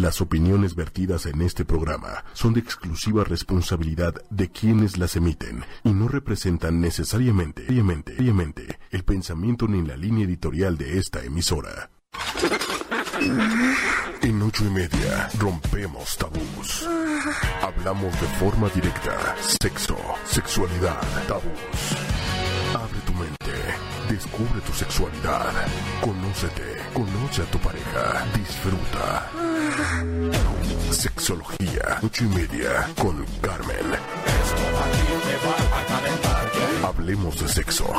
[0.00, 5.92] Las opiniones vertidas en este programa son de exclusiva responsabilidad de quienes las emiten y
[5.92, 11.90] no representan necesariamente, obviamente, el pensamiento ni la línea editorial de esta emisora.
[14.20, 16.88] En ocho y media rompemos tabús.
[17.62, 19.36] Hablamos de forma directa.
[19.62, 21.96] Sexo, sexualidad, tabús.
[22.74, 23.52] Abre tu mente.
[24.10, 25.52] Descubre tu sexualidad.
[26.00, 26.83] Conócete.
[26.94, 28.24] Conoce a tu pareja.
[28.36, 29.28] Disfruta.
[30.92, 31.98] Sexología.
[32.02, 33.98] Ocho y media con Carmen.
[36.84, 37.92] Hablemos de sexo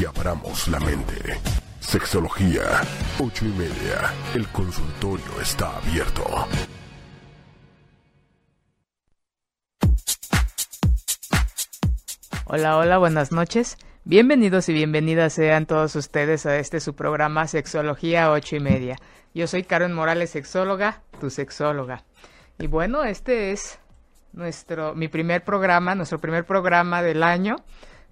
[0.00, 1.40] y abramos la mente.
[1.80, 2.82] Sexología.
[3.18, 4.14] Ocho y media.
[4.32, 6.24] El consultorio está abierto.
[12.44, 13.76] Hola, hola, buenas noches.
[14.10, 18.96] Bienvenidos y bienvenidas sean todos ustedes a este su programa Sexología ocho y media.
[19.34, 22.02] Yo soy Karen Morales, sexóloga, tu sexóloga.
[22.58, 23.78] Y bueno, este es
[24.32, 27.54] nuestro, mi primer programa, nuestro primer programa del año,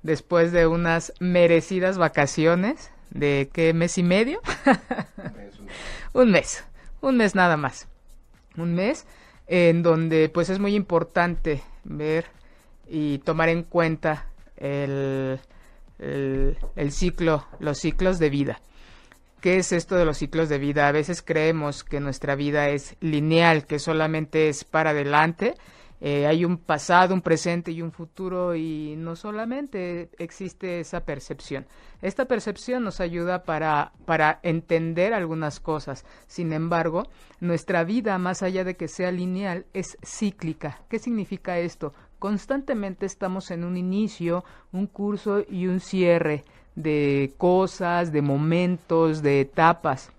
[0.05, 4.41] después de unas merecidas vacaciones de qué mes y medio.
[6.13, 6.65] un mes,
[7.01, 7.89] un mes nada más.
[8.57, 9.05] Un mes
[9.49, 12.27] en donde pues es muy importante ver
[12.87, 14.27] y tomar en cuenta
[14.59, 15.41] el,
[15.99, 16.57] el,
[16.91, 18.61] ciclo, los ciclos de vida.
[19.41, 20.89] ¿Qué es esto de los ciclos de vida?
[20.89, 25.55] A veces creemos que nuestra vida es lineal, que solamente es para adelante.
[26.01, 31.67] Eh, hay un pasado, un presente y un futuro y no solamente existe esa percepción.
[32.03, 36.05] Esta percepción nos ayuda para, para entender algunas cosas.
[36.29, 37.09] Sin embargo,
[37.41, 40.83] nuestra vida, más allá de que sea lineal, es cíclica.
[40.89, 41.93] ¿Qué significa esto?
[42.19, 49.41] Constantemente estamos en un inicio, un curso y un cierre de cosas, de momentos, de
[49.41, 50.11] etapas.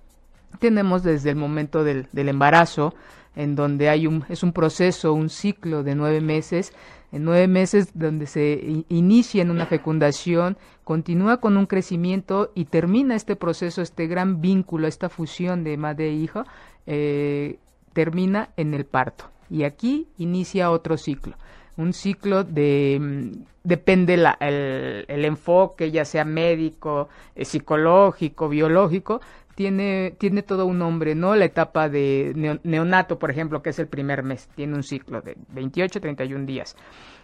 [0.59, 2.93] Tenemos desde el momento del, embarazo,
[3.35, 6.73] en donde hay un, es un proceso, un ciclo de nueve meses,
[7.11, 13.15] en nueve meses donde se inicia en una fecundación, continúa con un crecimiento y termina
[13.15, 16.43] este proceso, este gran vínculo, esta fusión de madre e hijo,
[16.85, 17.57] eh,
[17.93, 19.25] termina en el parto.
[19.49, 21.35] Y aquí inicia otro ciclo
[21.79, 23.31] un ciclo de mm,
[23.63, 29.21] depende la, el, el, enfoque, ya sea médico, eh, psicológico, biológico,
[29.55, 31.35] tiene, tiene todo un nombre, ¿no?
[31.35, 35.35] La etapa de neonato, por ejemplo, que es el primer mes, tiene un ciclo de
[35.49, 36.75] 28, 31 días.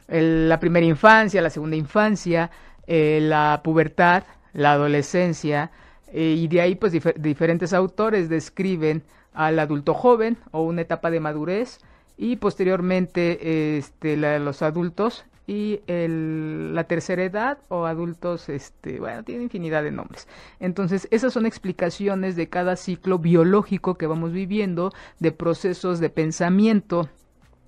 [0.08, 2.52] la primera infancia, la segunda infancia,
[2.88, 4.24] eh, la pubertad,
[4.54, 5.72] la adolescencia,
[6.12, 11.20] eh, y de ahí, pues, diferentes autores describen al adulto joven o una etapa de
[11.20, 11.80] madurez,
[12.18, 19.00] y posteriormente este, la de los adultos y el, la tercera edad o adultos, este,
[19.00, 20.28] bueno, tiene infinidad de nombres.
[20.60, 27.10] Entonces, esas son explicaciones de cada ciclo biológico que vamos viviendo, de procesos de pensamiento,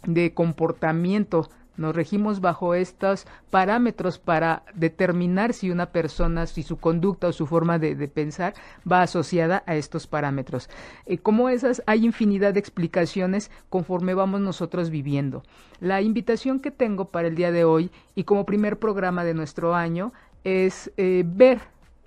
[0.05, 7.27] de comportamiento nos regimos bajo estos parámetros para determinar si una persona, si su conducta
[7.27, 8.53] o su forma de, pensar
[8.89, 10.69] va asociada a estos parámetros.
[11.05, 15.43] Eh, como esas, hay infinidad de explicaciones conforme vamos nosotros viviendo.
[15.79, 19.75] La invitación que tengo para el día de hoy y como primer programa de nuestro
[19.75, 20.13] año
[20.43, 21.61] es eh, ver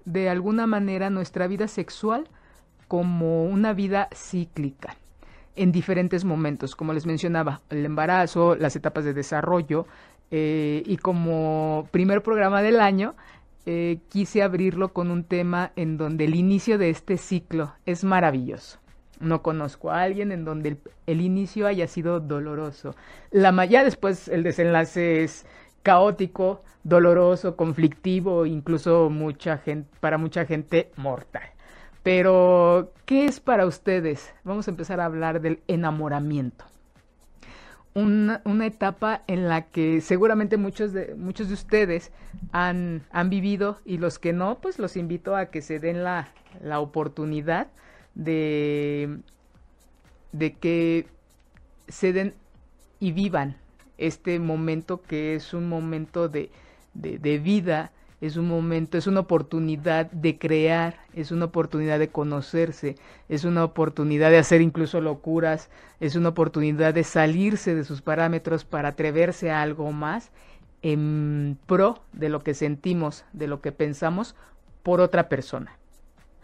[0.04, 2.28] de alguna manera nuestra vida sexual
[2.88, 4.96] como una vida cíclica
[5.62, 9.86] en diferentes momentos, como les mencionaba, el embarazo, las etapas de desarrollo,
[10.30, 13.14] eh, y como primer programa del año,
[13.66, 18.78] eh, quise abrirlo con un tema en donde el inicio de este ciclo es maravilloso.
[19.18, 22.94] No conozco a alguien en donde el, inicio haya sido doloroso.
[23.30, 25.44] La, ya después el desenlace es
[25.82, 31.50] caótico, doloroso, conflictivo, incluso mucha gente, para mucha gente mortal.
[32.02, 34.32] Pero, ¿qué es para ustedes?
[34.44, 36.64] Vamos a empezar a hablar del enamoramiento.
[37.92, 42.12] Una, una, etapa en la que seguramente muchos de, muchos de ustedes
[42.52, 46.28] han, han, vivido y los que no, pues los invito a que se den la,
[46.62, 47.66] la oportunidad
[48.14, 49.18] de,
[50.30, 51.08] de que
[51.88, 52.34] se den
[53.00, 53.56] y vivan
[53.98, 56.50] este momento que es un momento de,
[56.94, 62.08] de, de vida es un momento, es una oportunidad de crear, es una oportunidad de
[62.08, 62.96] conocerse,
[63.28, 65.70] es una oportunidad de hacer incluso locuras,
[66.00, 70.30] es una oportunidad de salirse de sus parámetros para atreverse a algo más
[70.82, 74.34] en pro de lo que sentimos, de lo que pensamos
[74.82, 75.78] por otra persona.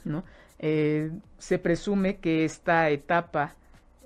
[0.05, 0.25] ¿no?
[0.59, 3.55] Eh, se presume que esta etapa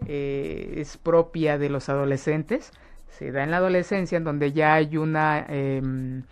[0.06, 2.72] eh, es propia de los adolescentes,
[3.16, 5.46] se da en la adolescencia en donde ya hay una...
[5.48, 6.24] Em,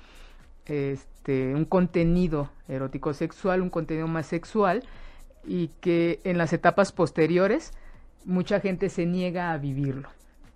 [0.69, 4.85] este, un contenido erótico sexual, un contenido más sexual
[5.45, 7.73] y que en las etapas posteriores
[8.25, 10.09] mucha gente se niega a vivirlo.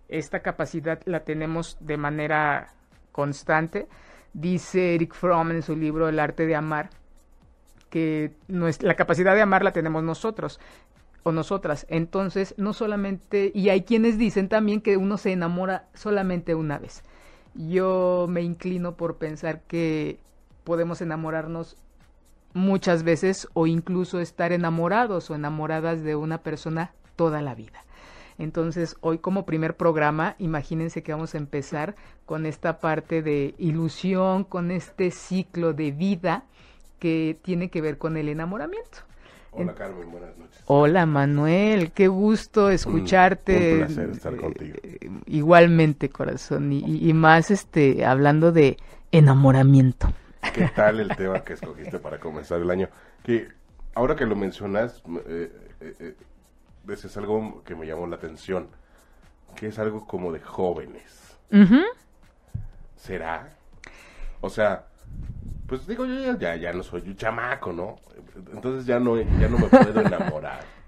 [0.08, 2.68] Esta capacidad la tenemos de manera
[3.12, 3.88] constante.
[4.34, 6.90] Dice Eric Fromm en su libro El arte de amar
[7.92, 8.32] que
[8.80, 10.58] la capacidad de amar la tenemos nosotros
[11.22, 11.86] o nosotras.
[11.90, 17.04] Entonces, no solamente, y hay quienes dicen también que uno se enamora solamente una vez.
[17.54, 20.18] Yo me inclino por pensar que
[20.64, 21.76] podemos enamorarnos
[22.54, 27.84] muchas veces o incluso estar enamorados o enamoradas de una persona toda la vida.
[28.38, 31.94] Entonces, hoy como primer programa, imagínense que vamos a empezar
[32.24, 36.44] con esta parte de ilusión, con este ciclo de vida
[36.98, 38.98] que tiene que ver con el enamoramiento.
[39.54, 40.62] Hola Carmen, buenas noches.
[40.66, 43.74] Hola Manuel, qué gusto escucharte.
[43.74, 44.78] Un, placer estar contigo.
[44.82, 48.78] Eh, igualmente, corazón, y, más este hablando de
[49.10, 50.10] enamoramiento.
[50.54, 52.88] ¿Qué tal el tema que escogiste para comenzar el año?
[53.22, 53.48] Que
[53.94, 56.14] ahora que lo mencionas, eh, eh, eh
[56.88, 58.68] es algo que me llamó la atención,
[59.54, 61.36] que es algo como de jóvenes.
[62.96, 63.50] ¿Será?
[64.40, 64.86] O sea,
[65.72, 67.96] pues digo yo ya, ya no soy un chamaco, ¿no?
[68.52, 70.60] Entonces ya no, ya no me puedo enamorar.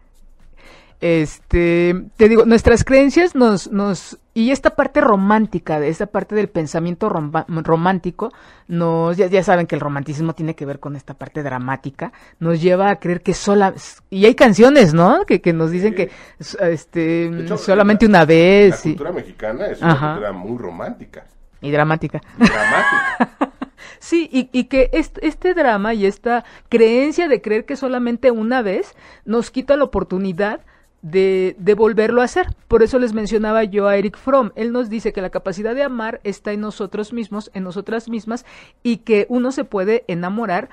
[1.01, 6.49] Este, te digo, nuestras creencias nos, nos, y esta parte romántica, de esta parte del
[6.49, 8.33] pensamiento romántico,
[8.69, 12.63] nos, ya, ya, saben que el romanticismo tiene que ver con esta parte dramática, nos
[12.63, 13.75] lleva a creer que sola,
[14.09, 15.27] y hay canciones, ¿no?
[15.27, 18.77] Que, que nos dicen que, este, solamente una vez.
[18.77, 21.27] La cultura mexicana es una cultura muy romántica.
[21.65, 22.21] Y dramática.
[22.39, 23.31] Dramática.
[23.99, 28.61] Sí, y, y que este, este, drama y esta creencia de creer que solamente una
[28.61, 28.95] vez
[29.25, 30.61] nos quita la oportunidad
[31.01, 32.55] de, de, volverlo a hacer.
[32.69, 34.53] Por eso les mencionaba yo a Eric Fromm.
[34.57, 38.45] Él nos dice que la capacidad de amar está en nosotros mismos, en nosotras mismas,
[38.83, 40.69] y que uno se puede enamorar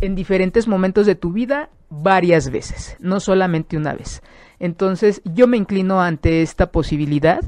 [0.00, 4.22] en diferentes momentos de tu vida varias veces, no solamente una vez.
[4.58, 7.42] Entonces yo me inclino ante esta posibilidad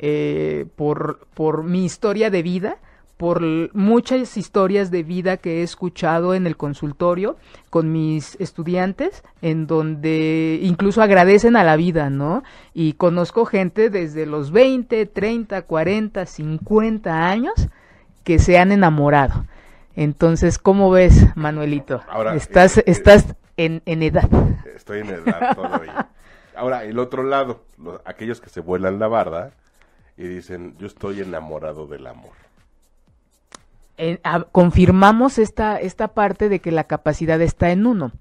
[0.00, 2.78] eh, por, por mi historia de vida
[3.20, 3.42] por
[3.74, 7.36] muchas historias de vida que he escuchado en el consultorio
[7.68, 12.42] con mis estudiantes, en donde incluso agradecen a la vida, ¿no?
[12.72, 17.68] Y conozco gente desde los 20, 30, 40, 50 años
[18.24, 19.44] que se han enamorado.
[19.96, 22.00] Entonces, ¿cómo ves, Manuelito?
[22.08, 24.30] Ahora, estás, eh, estás en, en, edad.
[24.74, 26.08] Estoy en edad todavía.
[26.56, 27.64] Ahora, el otro lado,
[28.06, 29.50] aquellos que se vuelan la barda
[30.20, 32.32] y dicen, yo estoy enamorado del amor
[34.52, 38.12] confirmamos esta, esta parte de que la capacidad está en uno.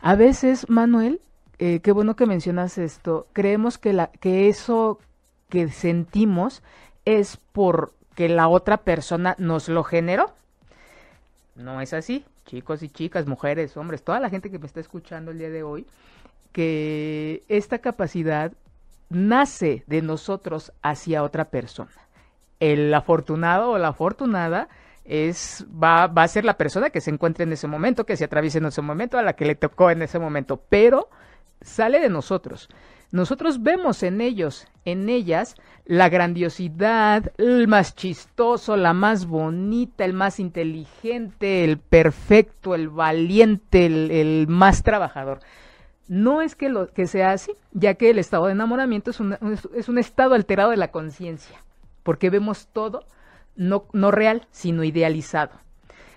[0.00, 1.20] A veces, Manuel,
[1.58, 4.98] eh, qué bueno que mencionas esto, creemos que, la, que eso
[5.48, 6.62] que sentimos
[7.04, 10.32] es porque la otra persona nos lo generó.
[11.56, 15.30] No es así, chicos y chicas, mujeres, hombres, toda la gente que me está escuchando
[15.30, 15.86] el día de hoy,
[16.52, 18.52] que esta capacidad
[19.14, 21.92] nace de nosotros hacia otra persona.
[22.60, 24.68] El afortunado o la afortunada
[25.04, 28.24] es va, va a ser la persona que se encuentre en ese momento, que se
[28.24, 31.08] atraviese en ese momento, a la que le tocó en ese momento, pero
[31.60, 32.68] sale de nosotros.
[33.14, 40.14] Nosotros vemos en ellos, en ellas, la grandiosidad, el más chistoso, la más bonita, el
[40.14, 45.38] más inteligente, el perfecto, el valiente, el, más trabajador.
[46.08, 49.20] No es que, lo, que sea así, ya que el estado de enamoramiento es
[49.74, 51.64] es un estado alterado de la conciencia,
[52.02, 53.06] porque vemos todo
[53.56, 55.52] no, no real, sino idealizado.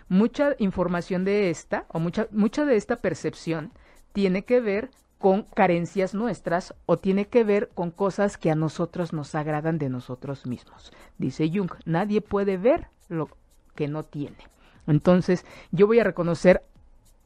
[0.09, 3.71] Mucha información de esta, o mucha, mucha de esta percepción,
[4.13, 9.13] tiene que ver con carencias nuestras o tiene que ver con cosas que a nosotros
[9.13, 10.91] nos agradan de nosotros mismos.
[11.17, 13.29] Dice Jung, nadie puede ver lo
[13.75, 14.37] que no tiene.
[14.85, 16.63] Entonces, yo voy a reconocer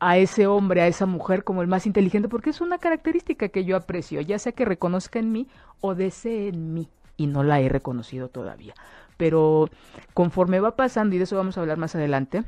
[0.01, 3.63] a ese hombre, a esa mujer como el más inteligente porque es una característica que
[3.63, 5.47] yo aprecio, ya sea que reconozca en mí
[5.79, 8.73] o desee en mí y no la he reconocido todavía
[9.21, 9.69] pero
[10.15, 12.43] conforme va pasando, y de eso vamos a hablar más adelante,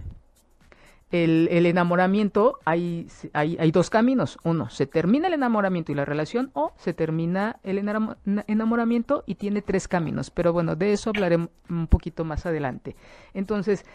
[1.11, 4.39] el, enamoramiento, hay, hay, hay, dos caminos.
[4.43, 7.77] Uno, se termina el enamoramiento y la relación, o se termina el
[8.47, 10.31] enamoramiento y tiene tres caminos.
[10.31, 12.95] Pero bueno, de eso hablaré un poquito más adelante.
[13.35, 13.85] Entonces,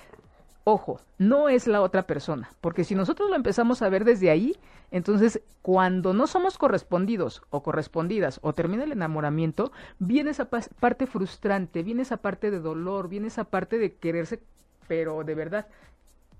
[0.70, 4.54] Ojo, no es la otra persona, porque si nosotros lo empezamos a ver desde ahí,
[4.90, 11.82] entonces cuando no somos correspondidos o correspondidas o termina el enamoramiento, viene esa parte frustrante,
[11.82, 14.42] viene esa parte de dolor, viene esa parte de quererse,
[14.86, 15.68] pero de verdad,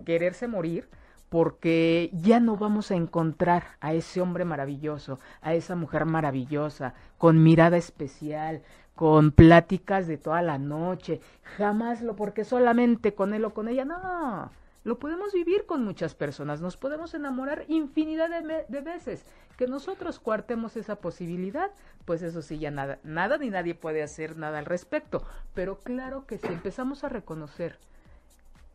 [0.05, 0.91] quererse morir,
[1.31, 7.43] porque ya no vamos a encontrar a ese hombre maravilloso, a esa mujer maravillosa, con
[7.43, 8.61] mirada especial,
[8.99, 11.21] con pláticas de toda la noche,
[11.57, 14.51] jamás lo porque solamente con él o con ella, no.
[14.83, 18.29] lo podemos vivir con muchas personas, nos podemos enamorar infinidad
[18.69, 19.25] de, veces.
[19.57, 21.71] Que nosotros cuartemos esa posibilidad,
[22.07, 25.23] pues eso sí, ya nada, nada ni nadie puede hacer nada al respecto.
[25.55, 27.79] Pero claro que si empezamos a reconocer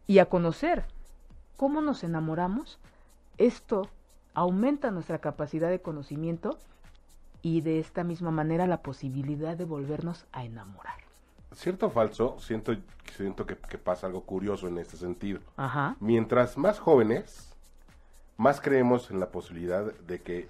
[0.07, 0.85] y a conocer
[1.57, 2.79] cómo nos enamoramos,
[3.37, 3.89] esto
[4.33, 6.57] aumenta nuestra capacidad de conocimiento
[7.43, 10.95] y de esta misma manera la posibilidad de volvernos a enamorar.
[11.51, 12.73] Cierto o falso, siento,
[13.15, 15.41] siento que, pasa algo curioso en este sentido.
[15.57, 15.95] Ajá.
[15.99, 17.53] Mientras más jóvenes,
[18.37, 20.49] más creemos en la posibilidad de que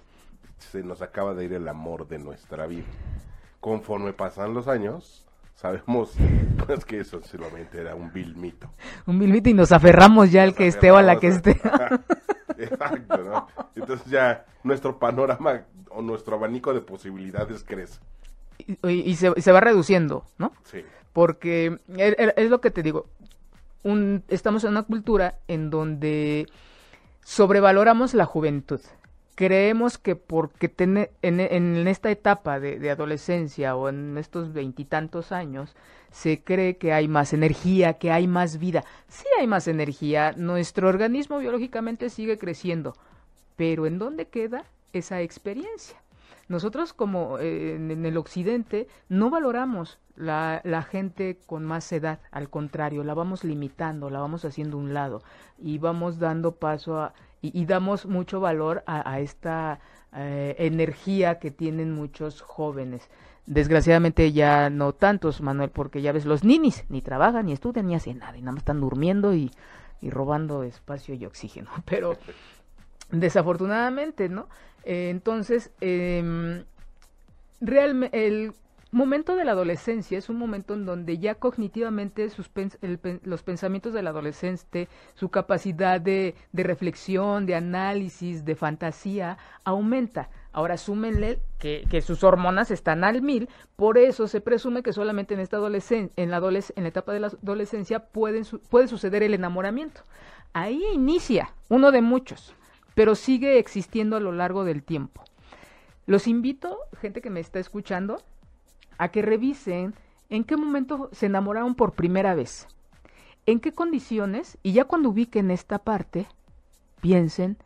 [0.58, 2.86] se nos acaba de ir el amor de nuestra vida.
[3.60, 6.14] Conforme pasan los años, sabemos
[6.66, 8.70] pues, que eso solamente era un vil mito.
[9.06, 11.60] Un vil mito y nos aferramos ya al que esté o a la que esté.
[12.56, 13.48] Exacto, ¿no?
[13.74, 18.00] Entonces ya nuestro panorama o nuestro abanico de posibilidades crece.
[18.82, 20.52] Y, se, se, va reduciendo, ¿no?
[20.64, 20.84] Sí.
[21.12, 23.06] Porque es, lo que te digo,
[23.82, 26.46] un, estamos en una cultura en donde
[27.24, 28.80] sobrevaloramos la juventud.
[29.34, 35.74] Creemos que porque en, en, esta etapa de, de adolescencia o en estos veintitantos años,
[36.12, 38.84] se cree que hay más energía, que hay más vida.
[39.08, 42.96] Sí hay más energía, nuestro organismo biológicamente sigue creciendo,
[43.56, 44.64] pero ¿en dónde queda
[44.98, 46.00] esa experiencia?
[46.48, 52.50] Nosotros como eh, en, el occidente no valoramos la, la, gente con más edad, al
[52.50, 55.22] contrario, la vamos limitando, la vamos haciendo un lado
[55.58, 57.14] y vamos dando paso a,
[57.52, 59.80] y, damos mucho valor a, esta
[60.14, 63.10] eh, energía que tienen muchos jóvenes.
[63.46, 67.94] Desgraciadamente ya no tantos, Manuel, porque ya ves, los ninis ni trabajan, ni estudian, ni
[67.94, 69.50] hacen nada, y nada más están durmiendo y,
[70.00, 71.70] y robando espacio y oxígeno.
[71.84, 72.16] Pero
[73.10, 74.48] desafortunadamente, ¿no?
[74.84, 76.64] Eh, entonces, eh,
[77.60, 78.52] el
[78.90, 82.50] momento de la adolescencia es un momento en donde ya cognitivamente sus
[83.24, 90.76] los pensamientos del adolescente, su capacidad de, de reflexión, de análisis, de fantasía, aumenta Ahora
[90.76, 95.56] súmenle que, sus hormonas están al mil, por eso se presume que solamente en esta
[95.56, 100.02] adolescencia, en la, en la etapa de la adolescencia pueden puede suceder el enamoramiento.
[100.52, 102.54] Ahí inicia uno de muchos,
[102.94, 105.22] pero sigue existiendo a lo largo del tiempo.
[106.06, 108.22] Los invito, gente que me está escuchando,
[108.98, 109.94] a que revisen
[110.30, 112.68] en qué momento se enamoraron por primera vez,
[113.46, 116.26] en qué condiciones, y ya cuando ubiquen esta parte,
[117.00, 117.56] piensen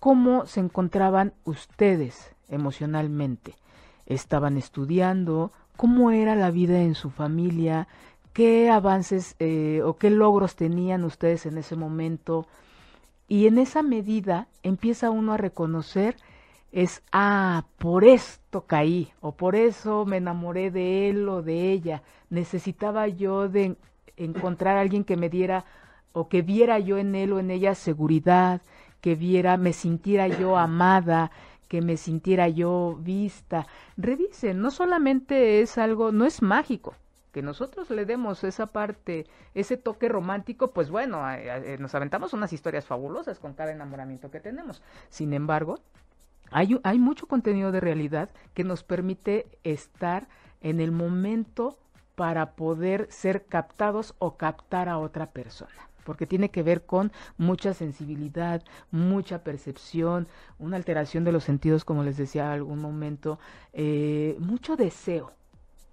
[0.00, 3.54] cómo se encontraban ustedes emocionalmente.
[4.06, 5.52] ¿Estaban estudiando?
[5.76, 7.88] ¿Cómo era la vida en su familia?
[8.32, 12.46] ¿Qué avances eh, o qué logros tenían ustedes en ese momento?
[13.28, 16.16] Y en esa medida empieza uno a reconocer
[16.72, 22.02] es, ah, por esto caí, o por eso me enamoré de él o de ella.
[22.28, 23.76] Necesitaba yo de
[24.16, 25.64] encontrar a alguien que me diera
[26.12, 28.60] o que viera yo en él o en ella seguridad,
[29.00, 31.30] que viera, me sintiera yo amada,
[31.68, 33.66] que me sintiera yo vista.
[33.96, 36.94] Revisen, no solamente es algo, no es mágico,
[37.36, 41.22] que nosotros le demos esa parte, ese toque romántico, pues bueno,
[41.78, 44.80] nos aventamos unas historias fabulosas con cada enamoramiento que tenemos.
[45.10, 45.80] Sin embargo,
[46.50, 50.28] hay, hay mucho contenido de realidad que nos permite estar
[50.62, 51.78] en el momento
[52.14, 57.74] para poder ser captados o captar a otra persona porque tiene que ver con mucha
[57.74, 58.62] sensibilidad,
[58.92, 60.26] mucha percepción,
[60.58, 63.40] una alteración de los sentidos, como les decía algún momento,
[63.72, 65.32] eh, mucho deseo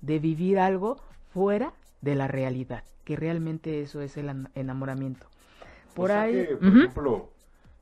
[0.01, 1.01] de vivir algo
[1.33, 5.27] fuera de la realidad, que realmente eso es el enamoramiento.
[5.93, 7.29] Por ahí, por ejemplo,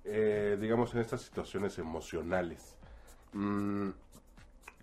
[0.04, 2.76] eh, digamos en estas situaciones emocionales,
[3.34, 3.90] mm,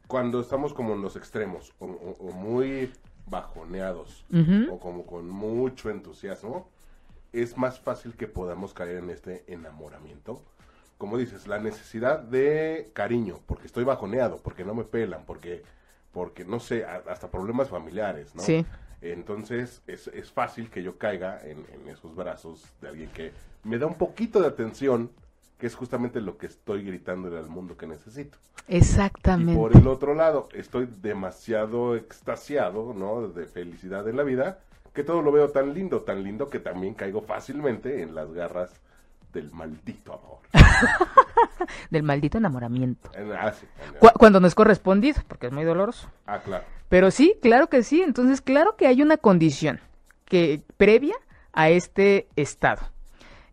[0.07, 1.87] cuando estamos como en los extremos, o,
[2.33, 2.91] muy
[3.27, 4.25] bajoneados,
[4.71, 6.71] o como con mucho entusiasmo,
[7.33, 10.43] es más fácil que podamos caer en este enamoramiento.
[10.97, 15.63] Como dices, la necesidad de cariño, porque estoy bajoneado, porque no me pelan, porque,
[16.13, 18.43] porque no sé, hasta problemas familiares, ¿no?
[18.43, 18.65] Sí.
[19.01, 23.79] Entonces es, es fácil que yo caiga en, en, esos brazos de alguien que me
[23.79, 25.11] da un poquito de atención,
[25.59, 28.39] que es justamente lo que estoy gritándole al mundo que necesito.
[28.67, 29.53] Exactamente.
[29.53, 33.29] Y por el otro lado, estoy demasiado extasiado, ¿no?
[33.29, 34.59] De felicidad en la vida,
[34.93, 38.73] que todo lo veo tan lindo, tan lindo que también caigo fácilmente en las garras
[39.33, 40.39] del maldito amor.
[41.91, 43.11] del maldito enamoramiento.
[43.37, 43.53] Ah,
[44.19, 46.11] cuando no es correspondido, porque es muy doloroso.
[46.27, 46.65] Ah, claro.
[46.89, 48.03] Pero sí, claro que sí.
[48.03, 49.81] Entonces, claro que hay una condición
[50.25, 51.15] que previa
[51.53, 52.83] a este estado.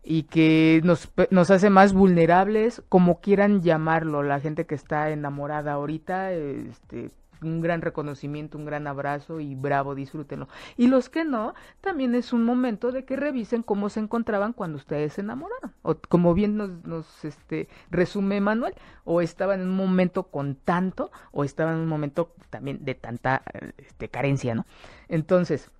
[0.08, 5.72] y que nos, nos hace más vulnerables, como quieran llamarlo, la gente que está enamorada
[5.72, 7.10] ahorita, este,
[7.42, 10.48] un gran reconocimiento, un gran abrazo y bravo, disfrútenlo.
[10.76, 14.76] Y los que no, también es un momento de que revisen cómo se encontraban cuando
[14.76, 15.72] ustedes se enamoraron.
[15.82, 18.74] O como bien nos, nos este, resume Manuel,
[19.04, 23.42] o estaban en un momento con tanto, o estaban en un momento también de tanta
[23.78, 24.66] este, carencia, ¿no?
[25.08, 25.70] Entonces,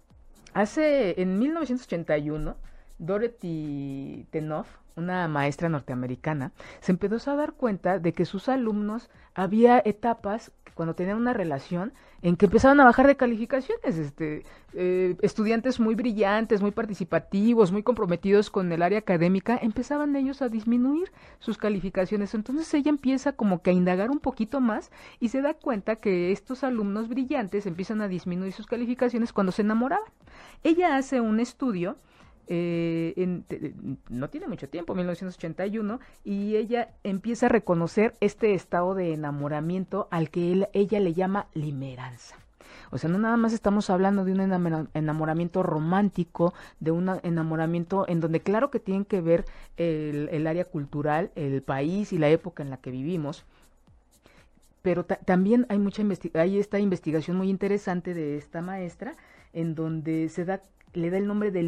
[0.55, 2.57] hace, en 1981,
[2.99, 9.83] Dorothy Tenoff, una maestra norteamericana, se empezó a dar cuenta de que sus alumnos había
[9.85, 15.81] etapas cuando tenían una relación en que empezaban a bajar de calificaciones, este, eh, estudiantes
[15.81, 21.57] muy brillantes, muy participativos, muy comprometidos con el área académica, empezaban ellos a disminuir sus
[21.57, 22.35] calificaciones.
[22.35, 26.31] Entonces ella empieza como que a indagar un poquito más y se da cuenta que
[26.31, 30.11] estos alumnos brillantes empiezan a disminuir sus calificaciones cuando se enamoraban.
[30.63, 31.97] Ella hace un estudio
[32.49, 33.43] eh,
[34.09, 40.31] no tiene mucho tiempo, 1981, y ella empieza a reconocer este estado de enamoramiento al
[40.31, 42.37] que ella le llama limeranza.
[42.91, 44.41] O sea, no nada más estamos hablando de un
[44.95, 49.45] enamoramiento romántico, de un enamoramiento en donde claro que tienen que ver
[49.77, 53.45] el, área cultural, el país y la época en la que vivimos,
[54.83, 59.17] pero también hay mucha hay esta investigación muy interesante de esta maestra
[59.53, 60.63] en donde se da
[60.97, 61.63] le da el nombre de,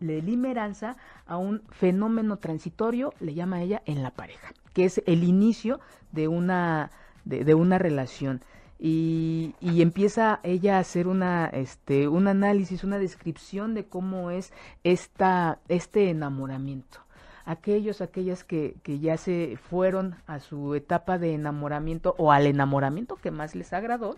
[0.00, 5.80] limeranza a un fenómeno transitorio, le llama ella, en la pareja, que es el inicio
[6.12, 6.90] de una,
[7.24, 8.42] de, una relación.
[8.78, 14.52] Y, y, empieza ella a hacer una, este, un análisis, una descripción de cómo es
[14.82, 16.98] esta, este enamoramiento.
[17.46, 23.16] Aquellos, aquellas que, que ya se fueron a su etapa de enamoramiento o al enamoramiento
[23.16, 24.16] que más les agradó,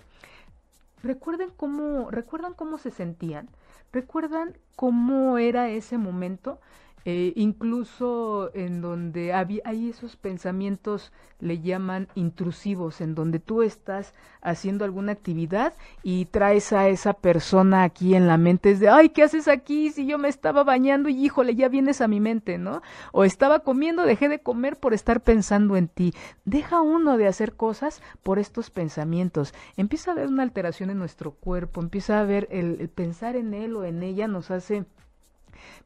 [1.02, 3.48] recuerden cómo, recuerdan cómo se sentían,
[3.93, 6.61] ¿Recuerdan cómo era ese momento?
[7.08, 14.12] Eh, incluso en donde había, hay esos pensamientos, le llaman intrusivos, en donde tú estás
[14.42, 19.10] haciendo alguna actividad y traes a esa persona aquí en la mente, es de, ay,
[19.10, 19.90] ¿qué haces aquí?
[19.90, 22.82] Si yo me estaba bañando y híjole, ya vienes a mi mente, ¿no?
[23.12, 26.12] O estaba comiendo, dejé de comer por estar pensando en ti.
[26.44, 29.54] Deja uno de hacer cosas por estos pensamientos.
[29.76, 33.76] Empieza a haber una alteración en nuestro cuerpo, empieza a ver el pensar en él
[33.76, 34.87] o en ella nos hace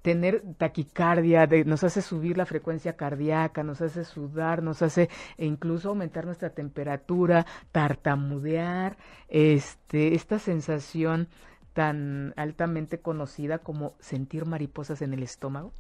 [0.03, 5.91] tener taquicardia, nos hace subir la frecuencia cardíaca, nos hace sudar, nos hace e incluso
[5.91, 8.97] aumentar nuestra temperatura, tartamudear,
[9.29, 11.29] este, esta sensación
[11.73, 15.73] tan altamente conocida como sentir mariposas en el estómago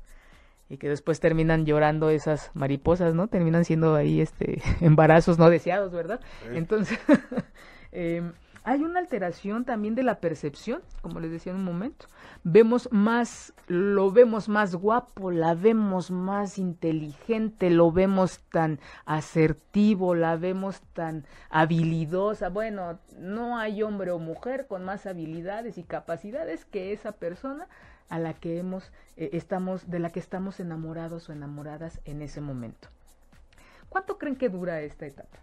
[0.68, 3.26] y que después terminan llorando esas mariposas, ¿no?
[3.26, 6.20] Terminan siendo ahí este embarazos no deseados, ¿verdad?
[6.54, 6.98] Entonces,
[7.92, 8.22] eh,
[8.62, 12.06] hay una alteración también de la percepción, como les decía en un momento.
[12.44, 20.36] Vemos más, lo vemos más guapo, la vemos más inteligente, lo vemos tan asertivo, la
[20.36, 22.50] vemos tan habilidosa.
[22.50, 27.66] Bueno, no hay hombre o mujer con más habilidades y capacidades que esa persona
[28.10, 32.40] a la que hemos, eh, estamos, de la que estamos enamorados o enamoradas en ese
[32.40, 32.88] momento.
[33.88, 35.38] ¿Cuánto creen que dura esta etapa?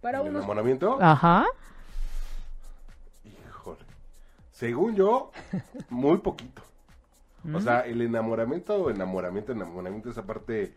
[0.00, 0.98] Para ¿El enamoramiento?
[1.00, 1.44] Ajá.
[4.56, 5.30] Según yo,
[5.90, 6.62] muy poquito.
[7.54, 10.74] O sea, el enamoramiento, enamoramiento, enamoramiento, esa parte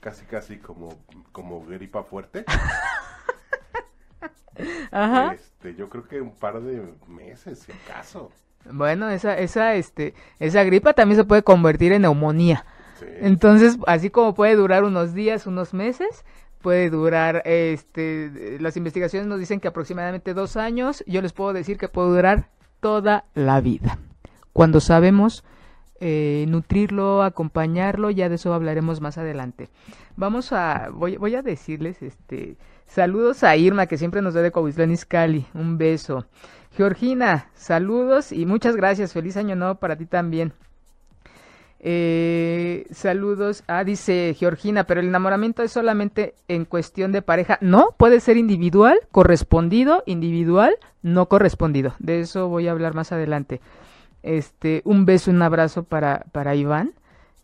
[0.00, 0.88] casi, casi como,
[1.30, 2.44] como gripa fuerte.
[4.90, 5.34] Ajá.
[5.34, 8.32] Este, yo creo que un par de meses, si acaso.
[8.68, 12.64] Bueno, esa, esa, este, esa gripa también se puede convertir en neumonía.
[13.20, 16.24] Entonces, así como puede durar unos días, unos meses,
[16.60, 21.04] puede durar, este, las investigaciones nos dicen que aproximadamente dos años.
[21.06, 22.48] Yo les puedo decir que puede durar
[22.80, 23.98] toda la vida.
[24.52, 25.44] Cuando sabemos
[26.00, 29.68] eh, nutrirlo, acompañarlo, ya de eso hablaremos más adelante.
[30.16, 34.52] Vamos a, voy, voy a decirles, este, saludos a Irma, que siempre nos da de
[34.52, 36.26] Coahuislán Iscali, un beso.
[36.76, 40.52] Georgina, saludos y muchas gracias, feliz año nuevo para ti también.
[41.80, 43.62] Eh, saludos.
[43.66, 47.58] Ah, dice Georgina, pero el enamoramiento es solamente en cuestión de pareja.
[47.60, 51.94] No, puede ser individual, correspondido, individual, no correspondido.
[51.98, 53.60] De eso voy a hablar más adelante.
[54.22, 56.94] Este, un beso, un abrazo para, para Iván.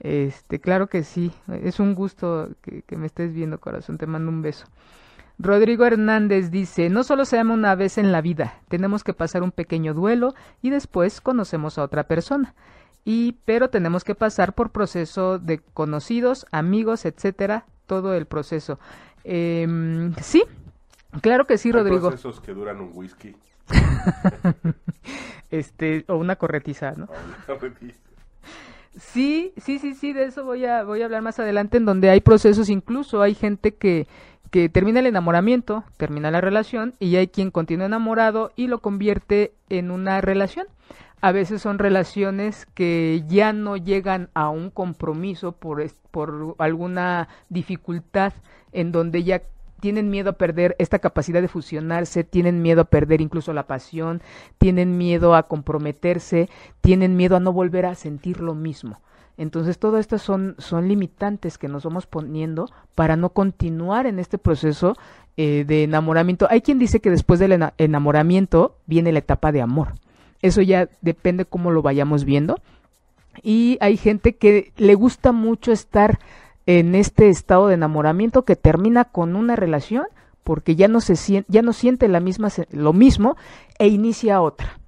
[0.00, 3.98] Este, claro que sí, es un gusto que, que me estés viendo, corazón.
[3.98, 4.66] Te mando un beso.
[5.38, 9.42] Rodrigo Hernández dice, no solo se ama una vez en la vida, tenemos que pasar
[9.42, 12.54] un pequeño duelo y después conocemos a otra persona
[13.04, 18.78] y pero tenemos que pasar por proceso de conocidos, amigos, etcétera, todo el proceso.
[19.24, 19.66] Eh,
[20.22, 20.44] sí,
[21.20, 22.08] claro que sí, Rodrigo.
[22.08, 23.36] procesos que duran un whisky.
[25.50, 27.08] este, o una corretiza, ¿no?
[28.96, 32.10] Sí, sí, sí, sí, de eso voy a, voy a hablar más adelante, en donde
[32.10, 34.06] hay procesos, incluso hay gente que,
[34.50, 39.52] que termina el enamoramiento, termina la relación, y hay quien continúa enamorado y lo convierte
[39.68, 40.66] en una relación.
[41.24, 48.34] A veces son relaciones que ya no llegan a un compromiso por, por alguna dificultad
[48.72, 49.40] en donde ya
[49.80, 54.20] tienen miedo a perder esta capacidad de fusionarse, tienen miedo a perder incluso la pasión,
[54.58, 56.50] tienen miedo a comprometerse,
[56.82, 59.00] tienen miedo a no volver a sentir lo mismo.
[59.38, 64.36] Entonces, todas estas son, son limitantes que nos vamos poniendo para no continuar en este
[64.36, 64.94] proceso
[65.38, 66.48] eh, de enamoramiento.
[66.50, 69.94] Hay quien dice que después del enamoramiento viene la etapa de amor.
[70.44, 72.60] Eso ya depende cómo lo vayamos viendo.
[73.42, 76.18] Y hay gente que le gusta mucho estar
[76.66, 80.04] en este estado de enamoramiento que termina con una relación
[80.42, 83.38] porque ya no se siente, ya no siente la misma lo mismo
[83.78, 84.78] e inicia otra.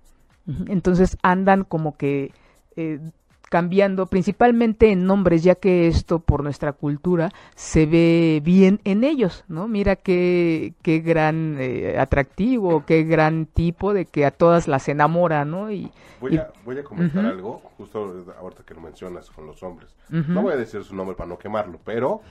[0.68, 2.32] Entonces andan como que
[2.76, 3.00] eh,
[3.48, 9.44] cambiando principalmente en nombres, ya que esto por nuestra cultura se ve bien en ellos,
[9.48, 9.68] ¿no?
[9.68, 15.44] Mira qué, qué gran eh, atractivo, qué gran tipo de que a todas las enamora,
[15.44, 15.70] ¿no?
[15.70, 19.94] Y, voy, a, voy a comentar algo, justo ahorita que lo mencionas con los hombres.
[20.08, 22.22] No voy a decir su nombre para no quemarlo, pero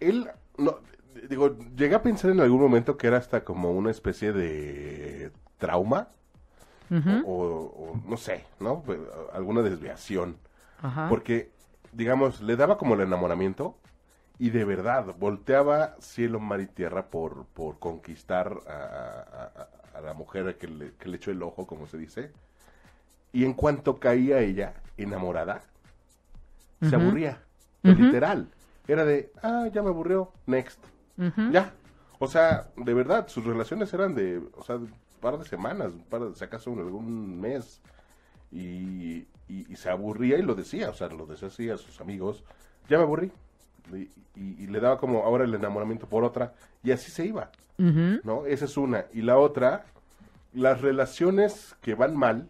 [0.00, 0.78] él, no,
[1.28, 6.08] digo, llegué a pensar en algún momento que era hasta como una especie de trauma
[7.26, 8.82] o, no sé, ¿no?
[8.82, 8.98] Pues,
[9.32, 10.36] alguna desviación.
[11.08, 11.50] Porque,
[11.92, 13.76] digamos, le daba como el enamoramiento
[14.38, 19.68] y de verdad volteaba cielo, mar y tierra por, por conquistar a,
[20.02, 22.32] la mujer que le, que le echó el ojo, como se dice.
[23.32, 25.60] Y en cuanto caía ella enamorada,
[26.80, 27.38] se aburría,
[27.82, 28.48] literal.
[28.88, 30.82] Era de, ah, ya me aburrió, next.
[31.52, 31.72] Ya.
[32.18, 34.78] O sea, de verdad, sus relaciones eran de, o sea,
[35.20, 37.80] par de semanas, un par de, si acaso algún mes,
[38.50, 42.42] y, y, se aburría y lo decía, o sea, lo decía así a sus amigos,
[42.88, 43.30] ya me aburrí,
[44.34, 48.46] y, le daba como ahora el enamoramiento por otra, y así se iba, ¿no?
[48.46, 49.06] Esa es una.
[49.12, 49.84] Y la otra,
[50.52, 52.48] las relaciones que van mal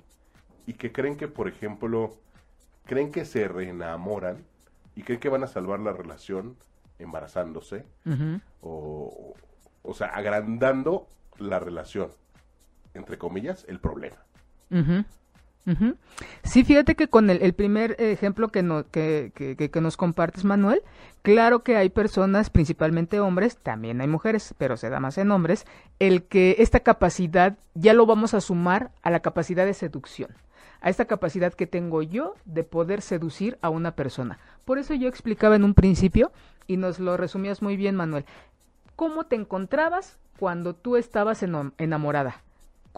[0.66, 2.16] y que creen que, por ejemplo,
[2.86, 4.44] creen que se reenamoran
[4.96, 6.56] y creen que van a salvar la relación
[6.98, 7.86] embarazándose
[8.60, 9.34] o,
[9.82, 11.06] o sea, agrandando
[11.38, 12.10] la relación
[12.94, 14.16] entre comillas, el problema.
[16.42, 20.82] Sí, fíjate que con el, primer ejemplo que, no, que, que, nos compartes, Manuel,
[21.22, 25.66] claro que hay personas, principalmente hombres, también hay mujeres, pero se da más en hombres,
[25.98, 30.30] el que esta capacidad ya lo vamos a sumar a la capacidad de seducción,
[30.80, 34.38] a esta capacidad que tengo yo de poder seducir a una persona.
[34.64, 36.32] Por eso yo explicaba en un principio,
[36.66, 38.24] y nos lo resumías muy bien, Manuel,
[38.96, 42.42] cómo te encontrabas cuando tú estabas enamorada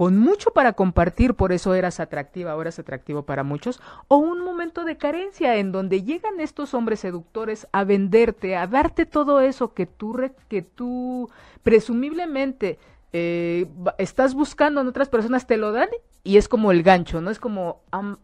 [0.02, 4.40] con mucho para compartir, por eso eras atractiva o eras atractivo para muchos, o un
[4.40, 9.74] momento de carencia en donde llegan estos hombres seductores a venderte, a darte todo eso
[9.74, 11.30] que tú, que tú
[11.62, 12.80] presumiblemente
[13.12, 15.88] eh, estás buscando en otras personas, te lo dan
[16.24, 17.30] y es como el gancho, ¿no?
[17.30, 17.82] Es como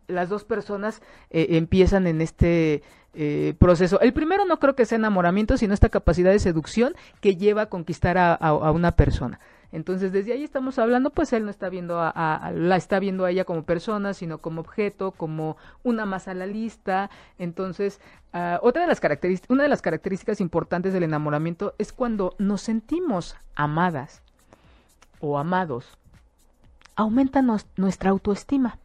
[0.09, 2.83] las dos personas eh, empiezan en este
[3.15, 4.01] eh, proceso.
[4.01, 7.67] El primero no creo que sea enamoramiento, sino esta capacidad de seducción que lleva a
[7.67, 9.39] conquistar a una persona.
[9.71, 13.31] Entonces, desde ahí estamos hablando, pues él no está viendo a, la está viendo a
[13.31, 17.11] ella como persona, sino como objeto, como una más a la lista.
[17.39, 18.01] Entonces,
[18.33, 22.63] ah, otra de las características, una de las características importantes del enamoramiento es cuando nos
[22.63, 24.23] sentimos amadas
[25.21, 25.99] o amados,
[26.97, 27.43] aumenta
[27.77, 28.79] nuestra autoestima.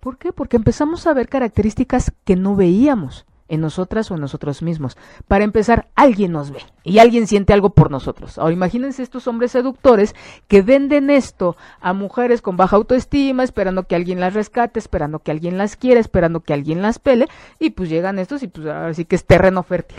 [0.00, 0.32] ¿Por qué?
[0.32, 4.96] Porque empezamos a ver características que no veíamos en nosotras o en nosotros mismos.
[5.28, 8.38] Para empezar, alguien nos ve y alguien siente algo por nosotros.
[8.38, 10.14] Ahora imagínense estos hombres seductores
[10.48, 15.32] que venden esto a mujeres con baja autoestima, esperando que alguien las rescate, esperando que
[15.32, 18.94] alguien las quiera, esperando que alguien las pele, y pues llegan estos y pues ahora
[18.94, 19.98] sí que es terreno fértil.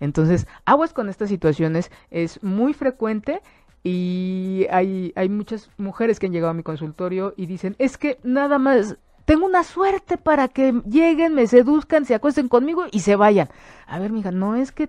[0.00, 3.40] Entonces, aguas con estas situaciones es muy frecuente
[3.84, 8.18] y hay, hay muchas mujeres que han llegado a mi consultorio y dicen, es que
[8.24, 13.16] nada más tengo una suerte para que lleguen, me seduzcan, se acuesten conmigo y se
[13.16, 13.48] vayan.
[13.86, 14.88] A ver, mija, no es que...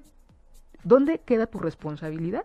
[0.84, 2.44] ¿Dónde queda tu responsabilidad?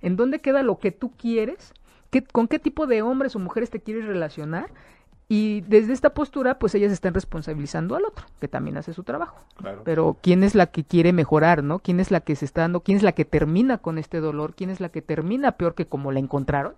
[0.00, 1.72] ¿En dónde queda lo que tú quieres?
[2.10, 4.70] ¿Qué, ¿Con qué tipo de hombres o mujeres te quieres relacionar?
[5.28, 9.40] Y desde esta postura, pues ellas están responsabilizando al otro, que también hace su trabajo.
[9.84, 11.80] Pero ¿quién es la que quiere mejorar, no?
[11.80, 12.80] ¿Quién es la que se está dando?
[12.80, 14.54] ¿Quién es la que termina con este dolor?
[14.54, 16.74] ¿Quién es la que termina peor que como la encontraron?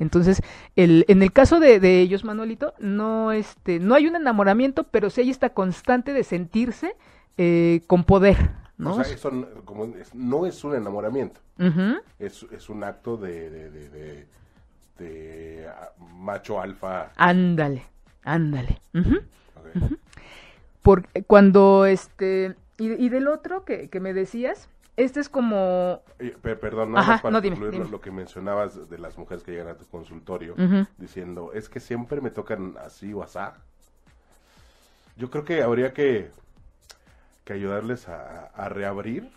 [0.00, 0.42] Entonces,
[0.76, 5.10] el, en el caso de, de, ellos, Manuelito, no, este, no hay un enamoramiento, pero
[5.10, 6.96] sí hay esta constante de sentirse
[7.36, 8.94] eh, con poder, ¿no?
[8.94, 9.30] O sea, eso
[10.14, 11.40] no es un enamoramiento,
[12.18, 14.26] es, es, un acto de, de,
[14.98, 15.68] de,
[16.16, 17.12] macho alfa.
[17.16, 17.84] Ándale,
[18.24, 18.80] ándale.
[20.82, 24.70] por, cuando este, y, y del otro que, que me decías,
[25.04, 26.02] este es como...
[26.18, 27.56] Eh, per- perdón, Ajá, nada más para no, dime,
[27.90, 30.54] lo- que mencionabas de las mujeres que llegan a tu consultorio,
[30.98, 33.54] diciendo, es que siempre me tocan así o asá.
[35.16, 36.30] Yo creo que habría que,
[37.44, 39.30] que ayudarles a, a reabrir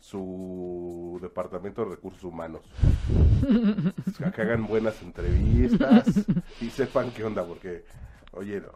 [0.00, 2.62] su departamento de recursos humanos.
[4.34, 6.26] Que hagan buenas entrevistas
[6.60, 7.84] y sepan qué onda, porque,
[8.32, 8.68] oye, no,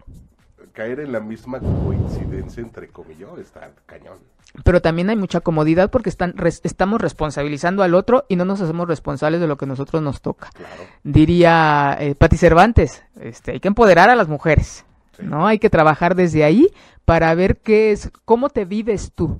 [0.72, 4.18] caer en la misma coincidencia entre comillas está cañón.
[4.64, 8.60] Pero también hay mucha comodidad porque están, res- estamos responsabilizando al otro y no nos
[8.60, 10.50] hacemos responsables de lo que a nosotros nos toca.
[10.54, 10.82] Claro.
[11.04, 14.84] Diría eh, Patti Cervantes, este, hay que empoderar a las mujeres,
[15.16, 15.22] Sí.
[15.26, 15.46] ¿no?
[15.46, 16.68] Hay que trabajar desde ahí
[17.04, 19.38] para ver qué es, cómo te vives tú.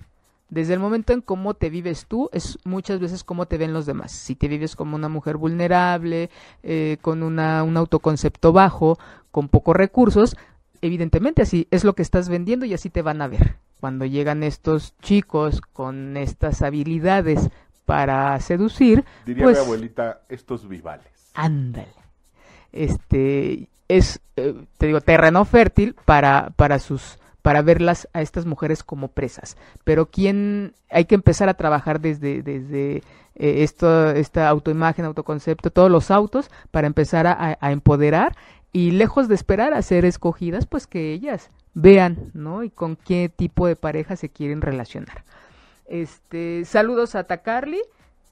[0.51, 3.87] Desde el momento en cómo te vives tú, es muchas veces cómo te ven los
[3.87, 4.13] demás.
[4.13, 6.29] Si te vives como una mujer vulnerable,
[6.63, 8.99] eh, con una, un autoconcepto bajo,
[9.31, 10.37] con pocos recursos,
[10.83, 13.57] evidentemente así es lo que estás vendiendo y así te van a ver.
[13.81, 17.49] Cuando llegan estos chicos con estas habilidades
[17.87, 21.07] para seducir, Diría pues mi abuelita, estos vivales.
[21.35, 21.89] ándale.
[22.73, 28.85] Este es, eh, te digo, terreno fértil para, para sus para verlas a estas mujeres
[28.85, 29.57] como presas.
[29.83, 32.99] Pero quién hay que empezar a trabajar desde, desde
[33.35, 38.37] eh, esto, esta autoimagen, autoconcepto, todos los autos, para empezar a, a empoderar
[38.73, 42.65] y lejos de esperar a ser escogidas, pues que ellas vean, ¿no?
[42.65, 45.25] Y con qué tipo de pareja se quieren relacionar.
[45.87, 47.83] Este, saludos a Tacarly.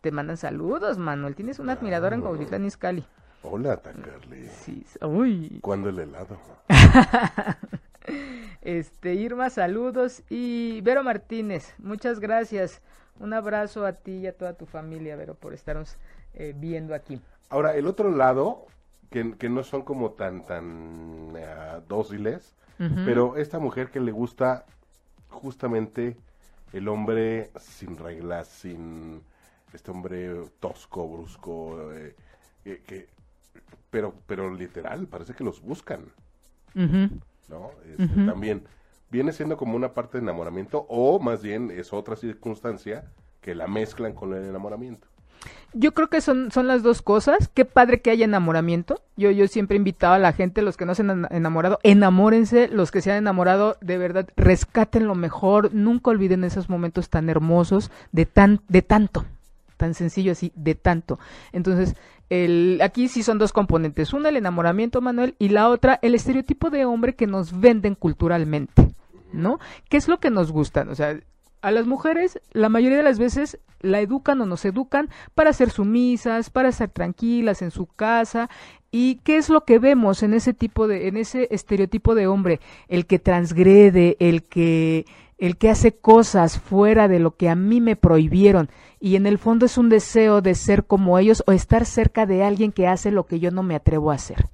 [0.01, 1.35] Te mandan saludos, Manuel.
[1.35, 3.05] Tienes una admiradora en Cuautitlán Izcalli.
[3.43, 4.49] Hola, Tacarly.
[4.49, 5.59] Sí, uy.
[5.61, 6.39] ¿Cuándo el helado?
[8.63, 10.23] Este, Irma, saludos.
[10.29, 12.83] Y Vero Martínez, muchas gracias.
[13.19, 15.97] Un abrazo a ti y a toda tu familia, Vero, por estarnos
[16.35, 17.21] eh, viendo aquí.
[17.49, 18.67] Ahora, el otro lado,
[19.11, 22.55] que, que no son como tan, tan eh, dóciles,
[23.05, 24.65] pero esta mujer que le gusta
[25.29, 26.17] justamente
[26.73, 29.23] el hombre sin reglas, sin
[29.73, 32.15] este hombre tosco, brusco, eh,
[32.65, 33.09] que- que-
[33.91, 36.05] pero, pero literal, parece que los buscan.
[37.49, 37.71] ¿no?
[37.85, 38.03] Este.
[38.27, 38.65] También
[39.11, 43.67] viene siendo como una parte de enamoramiento, o más bien es otra circunstancia que la
[43.67, 45.09] mezclan con el enamoramiento.
[45.73, 47.49] Yo creo que son, son las dos cosas.
[47.55, 49.01] Qué padre que haya enamoramiento.
[49.17, 52.69] Yo, yo siempre he invitado a la gente, los que no se han enamorado, enamórense.
[52.69, 55.73] Los que se han enamorado, de verdad, rescaten lo mejor.
[55.73, 59.25] Nunca olviden esos momentos tan hermosos de, tan, de tanto.
[59.77, 61.21] Tan sencillo así, de tanto.
[61.53, 61.95] Entonces,
[62.31, 64.13] el, aquí sí son dos componentes.
[64.13, 68.89] Una, el enamoramiento, Manuel, y la otra, el estereotipo de hombre que nos venden culturalmente.
[69.33, 69.61] ¿No?
[69.89, 70.85] ¿Qué es lo que nos gusta?
[70.91, 71.17] O sea,
[71.63, 75.71] a las mujeres la mayoría de las veces la educan o nos educan para ser
[75.71, 78.51] sumisas, para estar tranquilas en su casa.
[78.91, 82.61] ¿Y qué es lo que vemos en ese tipo de, en ese estereotipo de hombre?
[82.89, 85.07] El que transgrede, el que,
[85.39, 88.69] el que hace cosas fuera de lo que a mí me prohibieron.
[88.99, 92.43] Y en el fondo es un deseo de ser como ellos o estar cerca de
[92.45, 94.47] alguien que hace lo que yo no me atrevo a hacer.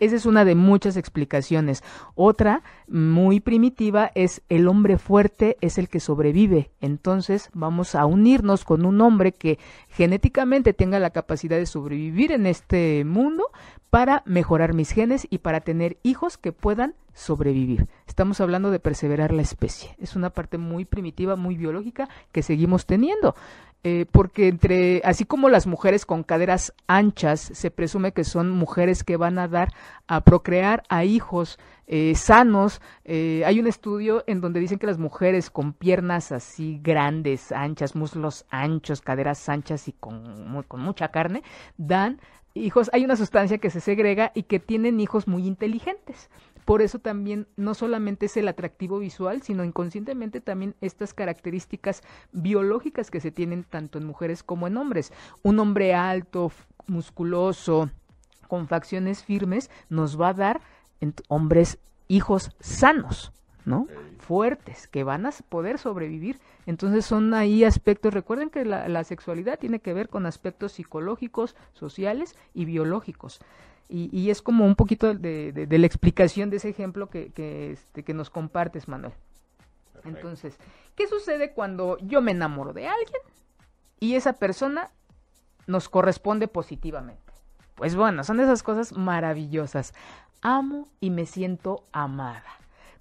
[0.00, 1.84] Esa es una de muchas explicaciones.
[2.14, 6.70] Otra, muy primitiva, es el hombre fuerte es el que sobrevive.
[6.80, 9.58] Entonces vamos a unirnos con un hombre que
[9.88, 13.44] genéticamente tenga la capacidad de sobrevivir en este mundo
[13.90, 17.88] para mejorar mis genes y para tener hijos que puedan sobrevivir.
[18.06, 19.96] Estamos hablando de perseverar la especie.
[19.98, 23.34] Es una parte muy primitiva, muy biológica que seguimos teniendo.
[23.82, 29.04] Eh, porque entre, así como las mujeres con caderas anchas, se presume que son mujeres
[29.04, 29.72] que van a dar
[30.06, 32.82] a procrear a hijos eh, sanos.
[33.04, 37.96] Eh, hay un estudio en donde dicen que las mujeres con piernas así grandes, anchas,
[37.96, 41.42] muslos anchos, caderas anchas y con, con mucha carne,
[41.78, 42.20] dan
[42.52, 42.90] hijos.
[42.92, 46.28] Hay una sustancia que se segrega y que tienen hijos muy inteligentes.
[46.64, 53.10] Por eso también no solamente es el atractivo visual, sino inconscientemente también estas características biológicas
[53.10, 55.12] que se tienen tanto en mujeres como en hombres.
[55.42, 56.52] Un hombre alto,
[56.86, 57.90] musculoso,
[58.48, 60.60] con facciones firmes, nos va a dar
[61.28, 63.32] hombres, hijos sanos,
[63.64, 63.86] ¿no?
[64.18, 66.38] Fuertes, que van a poder sobrevivir.
[66.66, 71.56] Entonces son ahí aspectos, recuerden que la, la sexualidad tiene que ver con aspectos psicológicos,
[71.72, 73.40] sociales y biológicos.
[73.90, 77.32] Y, y es como un poquito de, de- de la explicación de ese ejemplo que,
[77.32, 79.12] que, este, que nos compartes, Manuel.
[79.92, 80.08] Perfecto.
[80.18, 80.58] Entonces,
[80.94, 83.20] ¿qué sucede cuando yo me enamoro de alguien
[83.98, 84.90] y esa persona
[85.66, 87.20] nos corresponde positivamente?
[87.74, 89.92] Pues bueno, son esas cosas maravillosas.
[90.42, 92.44] Amo y me siento amada.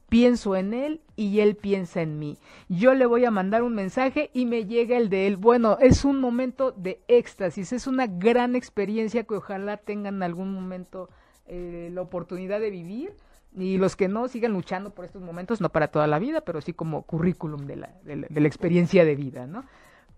[0.10, 2.40] Pienso en él y él piensa en mí.
[2.68, 5.38] Yo le voy a mandar un mensaje y me llega el de él.
[5.38, 10.52] Bueno, es un momento de éxtasis, es una gran experiencia que ojalá tengan en algún
[10.52, 11.10] momento
[11.46, 13.14] eh, la oportunidad de vivir
[13.56, 16.62] y los que no sigan luchando por estos momentos, no para toda la vida, pero
[16.62, 19.66] sí como currículum de la, de la, experiencia de vida, ¿no?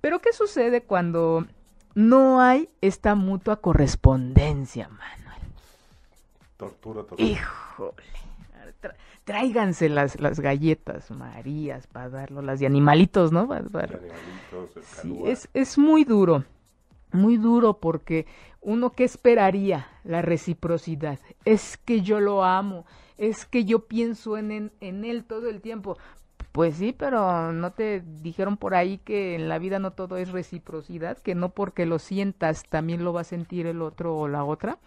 [0.01, 1.45] Pero ¿qué sucede cuando
[1.95, 5.41] no hay esta mutua correspondencia, Manuel?
[6.57, 7.23] Tortura, tortura.
[7.23, 8.03] Híjole.
[9.23, 13.49] Tráiganse las, las galletas Marías para darlo, las de animalitos, ¿no?
[14.81, 16.43] sí, es, es muy duro,
[17.11, 18.25] muy duro porque
[18.61, 22.85] uno que esperaría la reciprocidad, es que yo lo amo,
[23.17, 25.97] es que yo pienso en, en, él todo el tiempo.
[26.51, 30.31] Pues sí, pero no te dijeron por ahí que en la vida no todo es
[30.31, 34.43] reciprocidad, que no porque lo sientas también lo va a sentir el otro o la
[34.43, 34.77] otra.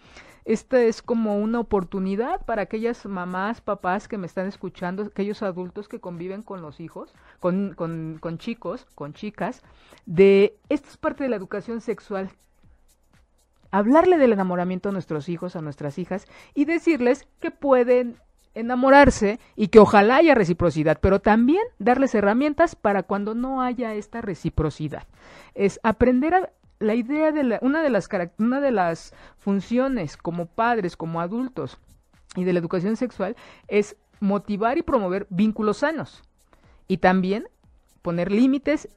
[0.44, 5.88] Esta es como una oportunidad para aquellas mamás, papás que me están escuchando, aquellos adultos
[5.88, 7.74] que conviven con los hijos, con,
[8.38, 9.62] chicos, con chicas,
[10.04, 12.30] de esto es parte de la educación sexual
[13.70, 18.16] hablarle del enamoramiento a nuestros hijos, a nuestras hijas y decirles que pueden
[18.54, 24.20] enamorarse y que ojalá haya reciprocidad, pero también darles herramientas para cuando no haya esta
[24.20, 25.08] reciprocidad.
[25.54, 28.08] Es aprender a la idea de la, una de las
[28.38, 31.78] una de las funciones como padres, como adultos
[32.36, 33.36] y de la educación sexual
[33.68, 36.22] es motivar y promover vínculos sanos
[36.88, 37.46] y también
[38.02, 38.88] poner límites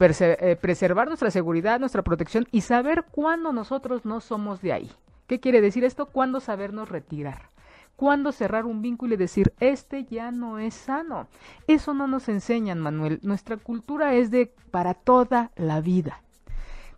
[0.00, 4.90] eh, preservar nuestra seguridad, nuestra protección y saber cuándo nosotros no somos de ahí.
[5.26, 6.06] ¿Qué quiere decir esto?
[6.06, 7.50] Cuándo sabernos retirar.
[7.96, 11.26] Cuándo cerrar un vínculo y decir, este ya no es sano.
[11.66, 13.18] Eso no nos enseñan, Manuel.
[13.22, 16.22] Nuestra cultura es de para toda la vida.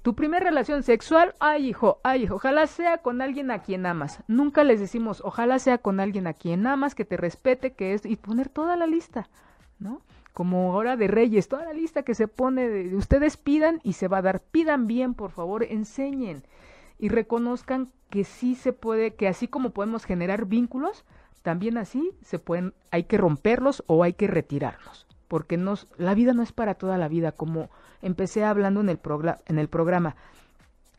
[0.02, 4.22] Tu primera relación sexual, ay hijo, ay hijo, ojalá sea con alguien a quien amas.
[4.28, 8.06] Nunca les decimos, ojalá sea con alguien a quien amas, que te respete, que es,
[8.06, 9.28] y poner toda la lista,
[9.78, 10.00] ¿no?
[10.32, 14.08] como hora de reyes, toda la lista que se pone, de, ustedes pidan y se
[14.08, 16.42] va a dar, pidan bien, por favor, enseñen
[16.98, 21.04] y reconozcan que sí se puede, que así como podemos generar vínculos,
[21.42, 25.64] también así se pueden, hay que romperlos o hay que retirarlos, porque
[25.96, 27.70] la vida no es para toda la vida, como
[28.02, 28.98] empecé hablando en el,
[29.46, 30.16] en el programa,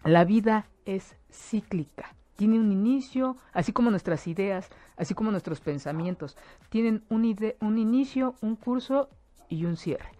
[0.06, 6.38] la vida es cíclica, tiene un inicio, así como nuestras ideas, así como nuestros pensamientos,
[6.70, 9.10] tienen un, un inicio, un curso
[9.50, 10.14] y un cierre.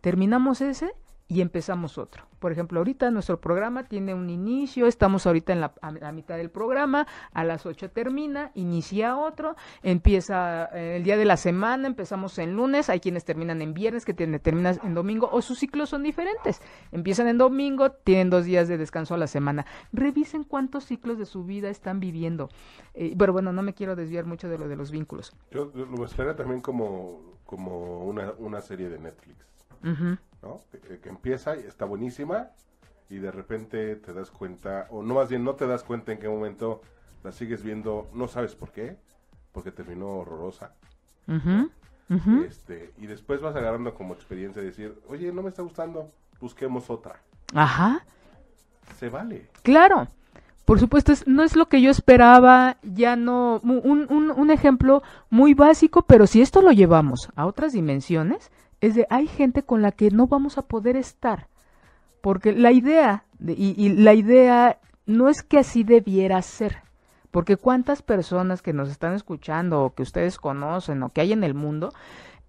[0.00, 0.94] Terminamos ese
[1.32, 2.24] y empezamos otro.
[2.38, 7.06] Por ejemplo, ahorita nuestro programa tiene un inicio, estamos ahorita en la, mitad del programa,
[7.32, 12.54] a las 8 termina, inicia otro, empieza eh, el día de la semana, empezamos en
[12.54, 16.02] lunes, hay quienes terminan en viernes, que tienen, terminan en domingo, o sus ciclos son
[16.02, 16.60] diferentes.
[16.90, 19.64] Empiezan en domingo, tienen dos días de descanso a la semana.
[19.94, 22.50] Revisen cuántos ciclos de su vida están viviendo.
[22.92, 25.34] Eh, pero bueno, no me quiero desviar mucho de lo de los vínculos.
[25.50, 29.46] Yo lo mostraría también como, como una, una serie de Netflix.
[30.42, 30.60] ¿No?
[31.02, 32.50] Que, empieza y está buenísima
[33.08, 36.18] y de repente te das cuenta, o no más bien no te das cuenta en
[36.18, 36.82] qué momento
[37.22, 38.96] la sigues viendo, no sabes por qué,
[39.52, 40.74] porque terminó horrorosa.
[42.46, 46.90] Este, y después vas agarrando como experiencia de decir, oye, no me está gustando, busquemos
[46.90, 47.20] otra.
[47.54, 48.04] Ajá.
[48.98, 49.48] Se vale.
[49.62, 50.08] Claro.
[50.64, 55.54] Por supuesto, no es lo que yo esperaba, ya no, un, un, un ejemplo muy
[55.54, 58.50] básico, pero si esto lo llevamos a otras dimensiones,
[58.82, 61.46] es de hay gente con la que no vamos a poder estar.
[62.20, 66.82] Porque la idea, y, la idea no es que así debiera ser.
[67.30, 71.44] Porque cuántas personas que nos están escuchando o que ustedes conocen o que hay en
[71.44, 71.92] el mundo,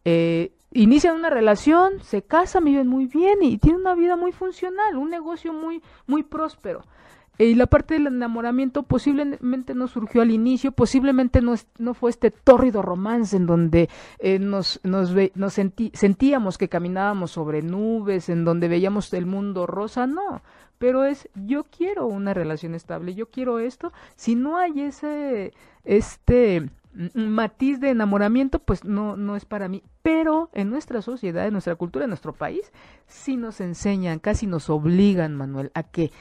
[0.06, 4.98] eh, inician una relación, se casan, viven muy bien y tienen una vida muy funcional,
[4.98, 6.84] un negocio muy, muy próspero.
[7.38, 12.30] Y la parte del enamoramiento posiblemente no surgió al inicio, posiblemente no, no fue este
[12.30, 18.68] tórrido romance en donde eh, nos, nos, nos sentíamos que caminábamos sobre nubes, en donde
[18.68, 20.44] veíamos el mundo rosa, no,
[20.78, 25.54] pero es yo quiero una relación estable, yo quiero esto, si no hay ese,
[25.86, 26.70] este
[27.16, 29.84] matiz de enamoramiento, pues no, no es para mí.
[30.02, 32.72] Pero en nuestra sociedad, en nuestra cultura, en nuestro país,
[33.08, 36.12] sí nos enseñan, casi nos obligan, Manuel, a que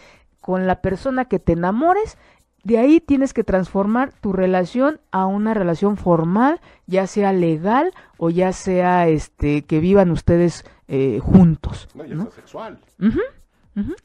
[0.43, 2.19] con la persona que te enamores,
[2.65, 8.29] de ahí tienes que transformar tu relación a una relación formal, ya sea legal o
[8.29, 11.89] ya sea este que vivan ustedes eh, juntos.
[11.95, 12.79] No, ya sexual.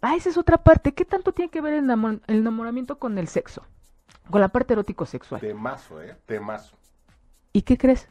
[0.02, 0.94] Ah, esa es otra parte.
[0.94, 1.90] ¿Qué tanto tiene que ver el,
[2.28, 3.64] enamoramiento con el sexo?
[4.32, 5.42] Con la parte erótico sexual.
[5.42, 6.16] Temazo, ¿eh?
[6.26, 6.76] Temazo.
[7.52, 8.08] ¿Y qué crees?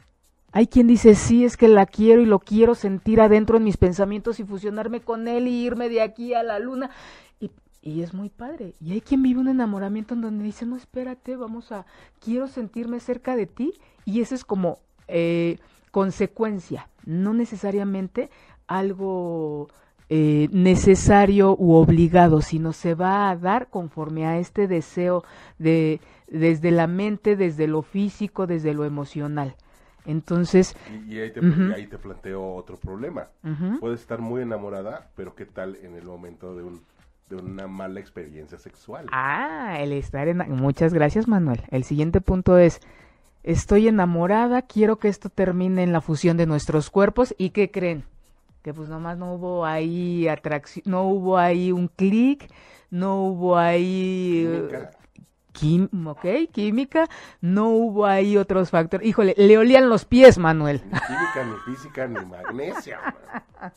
[0.53, 3.77] Hay quien dice, sí, es que la quiero y lo quiero sentir adentro en mis
[3.77, 6.89] pensamientos y fusionarme con él y irme de aquí a la luna.
[7.81, 8.73] Y es muy padre.
[8.81, 11.85] Y hay quien vive un enamoramiento en donde dice, no, espérate, vamos a,
[12.19, 13.73] quiero sentirme cerca de ti.
[14.05, 15.57] Y eso es como eh,
[15.91, 18.29] consecuencia, no necesariamente
[18.67, 19.69] algo
[20.09, 25.23] eh, necesario u obligado, sino se va a dar conforme a este deseo
[25.59, 29.55] de desde la mente, desde lo físico, desde lo emocional.
[30.05, 31.41] Entonces, Y, y ahí, te,
[31.75, 33.27] ahí te planteo otro problema.
[33.79, 36.81] Puedes estar muy enamorada, pero ¿qué tal en el momento de, un,
[37.29, 39.07] de una mala experiencia sexual?
[39.11, 41.61] ah, el estar en muchas gracias, Manuel.
[41.69, 42.79] El siguiente punto es
[43.43, 48.03] estoy enamorada, quiero que esto termine en la fusión de nuestros cuerpos y ¿qué creen?
[48.63, 52.49] Que pues nomás no hubo ahí atracción, no hubo ahí un clic,
[52.89, 54.45] no hubo ahí
[55.53, 56.07] Química, quim-
[56.47, 57.07] ok, química,
[57.41, 59.07] no hubo ahí otros factores.
[59.07, 60.81] Híjole, le olían los pies, Manuel.
[60.85, 62.99] ni química, ni física, ni magnesia.
[63.61, 63.71] man,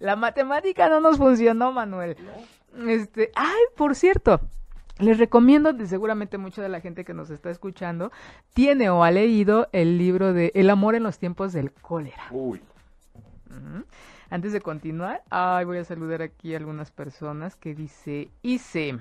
[0.00, 2.16] La matemática no nos funcionó, Manuel.
[2.22, 2.32] ¿no?
[2.88, 4.40] Este, ay, por cierto,
[4.98, 8.12] les recomiendo, seguramente mucha de la gente que nos está escuchando
[8.52, 12.24] tiene o ha leído el libro de El amor en los tiempos del cólera.
[12.30, 12.60] Uy.
[14.30, 18.98] Antes de continuar, ay, voy a saludar aquí a algunas personas que dice, hice.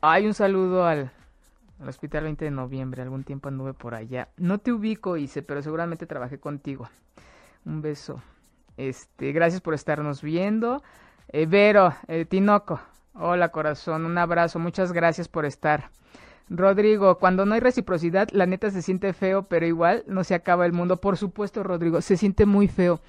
[0.00, 1.10] Hay un saludo al,
[1.80, 4.28] al Hospital 20 de Noviembre, algún tiempo anduve por allá.
[4.36, 6.88] No te ubico, hice, pero seguramente trabajé contigo.
[7.64, 8.22] Un beso.
[8.76, 10.82] Este, gracias por estarnos viendo.
[11.28, 12.80] Eh, Vero, eh, Tinoco,
[13.14, 15.90] hola corazón, un abrazo, muchas gracias por estar.
[16.48, 20.64] Rodrigo, cuando no hay reciprocidad, la neta se siente feo, pero igual no se acaba
[20.64, 21.00] el mundo.
[21.00, 23.00] Por supuesto, Rodrigo, se siente muy feo.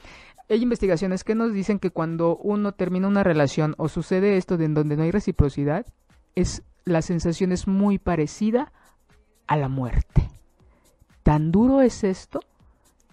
[0.50, 4.66] Hay investigaciones que nos dicen que cuando uno termina una relación o sucede esto de
[4.66, 5.86] en donde no hay reciprocidad,
[6.34, 8.72] es la sensación es muy parecida
[9.46, 10.28] a la muerte.
[11.22, 12.40] Tan duro es esto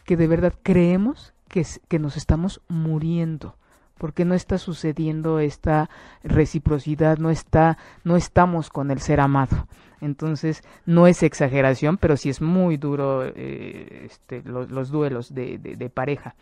[0.04, 3.58] que de verdad creemos que, que nos estamos muriendo
[4.04, 5.88] porque no está sucediendo esta
[6.22, 9.66] reciprocidad, no está, no estamos con el ser amado.
[10.02, 15.90] Entonces, no es exageración, pero sí es muy duro eh, este, los, los duelos de,
[15.94, 16.34] pareja.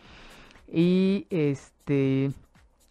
[0.66, 2.32] Y este,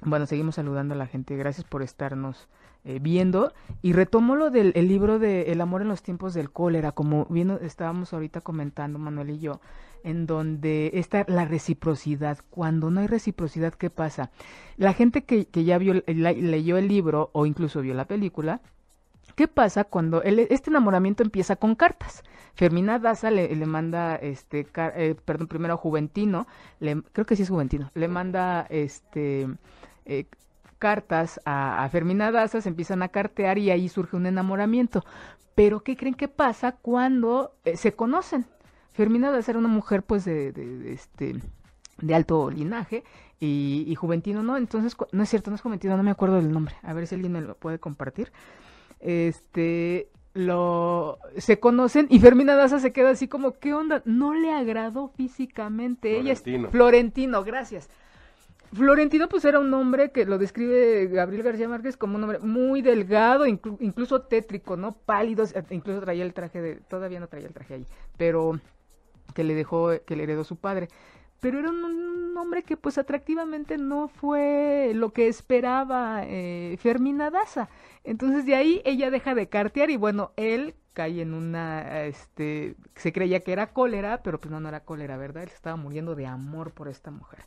[0.06, 1.36] bueno, seguimos saludando a la gente.
[1.36, 2.48] Gracias por estarnos
[2.86, 3.52] eh, viendo.
[3.82, 7.28] Y retomo lo del el libro de El amor en los tiempos del cólera, como
[7.60, 9.60] estábamos ahorita comentando Manuel y yo,
[10.04, 12.40] en donde está la reciprocidad.
[12.50, 14.32] Cuando no hay reciprocidad, ¿qué pasa?
[14.78, 18.62] La gente que, que ya vio, la- leyó el libro o incluso vio la película,
[19.36, 22.24] ¿Qué pasa cuando este enamoramiento empieza con cartas?
[22.54, 26.48] Fermina Daza le, manda, este, eh, perdón, primero a Juventino,
[26.80, 29.48] le- creo que sí es Juventino, le manda, este,
[30.06, 30.26] eh,
[30.80, 35.04] cartas a, a Fermina Daza, se empiezan a cartear y ahí surge un enamoramiento.
[35.56, 38.46] Pero ¿qué creen que pasa cuando eh, se conocen?
[38.94, 41.36] Fermina Daza era una mujer, pues, de, de- de, este,
[42.02, 43.04] de alto linaje
[43.40, 46.52] y, y Juventino no, entonces, no es cierto, no es Juventino, no me acuerdo del
[46.52, 48.32] nombre, a ver si alguien me lo puede compartir.
[49.00, 54.52] Este lo se conocen y Fermina Daza se queda así como qué onda no le
[54.54, 56.18] agradó físicamente.
[56.18, 56.70] Ella es Florentino.
[56.72, 57.90] Florentino gracias.
[58.74, 62.82] Florentino pues era un hombre que lo describe Gabriel García Márquez como un hombre muy
[62.82, 67.48] delgado inclu- incluso tétrico no pálido eh, incluso traía el traje de todavía no traía
[67.48, 67.86] el traje ahí
[68.16, 68.62] pero
[69.34, 70.88] que le dejó que le heredó su padre
[71.42, 77.70] pero era un, hombre que pues atractivamente no fue lo que esperaba eh, Fermina Daza.
[78.04, 83.14] Entonces de ahí ella deja de cartear y bueno, él cae en una, este, se
[83.14, 85.44] creía que era cólera, pero pues no, no era cólera, ¿verdad?
[85.44, 87.46] Él estaba muriendo de amor por esta mujer.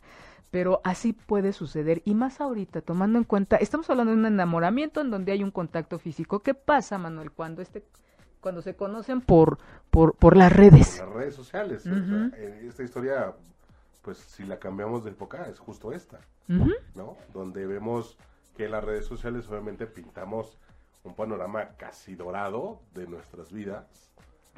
[0.51, 5.01] Pero así puede suceder y más ahorita, tomando en cuenta, estamos hablando de un enamoramiento
[5.01, 6.39] en donde hay un contacto físico.
[6.39, 7.83] ¿Qué pasa, Manuel, cuando este,
[8.45, 9.57] cuando se conocen por,
[9.89, 10.99] por, por las redes?
[10.99, 11.83] las redes sociales.
[11.87, 13.33] o sea, eh, esta historia,
[14.03, 16.71] pues si la cambiamos de época, es justo esta, Ujú.
[16.93, 17.17] ¿no?
[17.33, 18.19] Donde vemos
[18.55, 20.59] que en las redes sociales obviamente pintamos
[21.03, 24.11] un panorama casi dorado de nuestras vidas.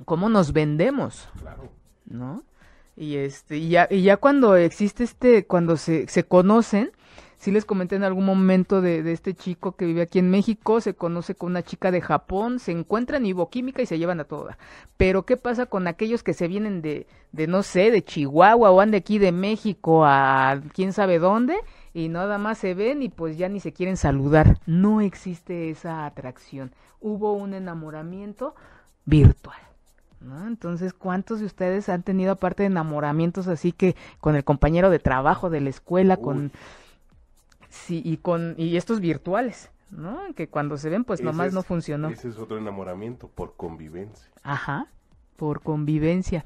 [0.04, 1.30] ¿Cómo nos vendemos?
[1.40, 1.70] Claro.
[2.08, 2.44] ¿no?
[2.98, 6.92] Y este, y ya, y ya cuando existe este, cuando se, se conocen,
[7.38, 10.96] sí les comenté en algún momento de, este chico que vive aquí en México, se
[10.96, 14.58] conoce con una chica de Japón, se encuentran en Iboquímica y se llevan a toda.
[14.98, 18.76] Pero ¿qué pasa con aquellos que se vienen de, de no sé, de Chihuahua o
[18.76, 21.58] van de aquí de México a quién sabe dónde?
[21.94, 24.60] Y nada más se ven y pues ya ni se quieren saludar.
[24.66, 26.72] No existe esa atracción.
[27.00, 28.56] Hubo un enamoramiento
[29.06, 29.58] virtual.
[30.20, 30.48] ¿no?
[30.48, 35.00] Entonces, ¿cuántos de ustedes han tenido aparte de enamoramientos así que con el compañero de
[35.00, 36.24] trabajo de la escuela, Uy.
[36.24, 36.52] con
[37.90, 40.20] y con y estos virtuales, ¿no?
[40.36, 42.10] Que cuando se ven pues Ese nomás es- no funcionó.
[42.10, 44.30] Ese es otro enamoramiento por convivencia.
[44.44, 44.88] Ajá,
[45.36, 46.46] por convivencia.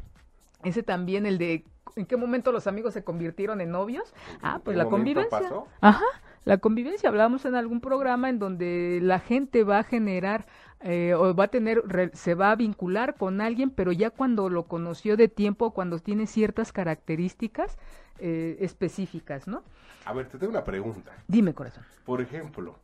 [0.64, 1.66] Ese también el de
[1.96, 4.14] ¿en qué momento los amigos se convirtieron en novios?
[4.34, 5.40] ¿En Ah, pues la convivencia.
[5.40, 5.68] pasó?
[5.82, 6.06] Ajá,
[6.44, 10.48] La convivencia, hablábamos en algún programa en donde la gente va a generar
[10.80, 11.84] eh, o va a tener,
[12.14, 16.26] se va a vincular con alguien, pero ya cuando lo conoció de tiempo, cuando tiene
[16.26, 17.78] ciertas características
[18.22, 19.64] eh, específicas, ¿no?
[20.06, 21.12] A ver, te tengo una pregunta.
[21.28, 21.84] Dime, corazón.
[22.06, 22.78] Por ejemplo,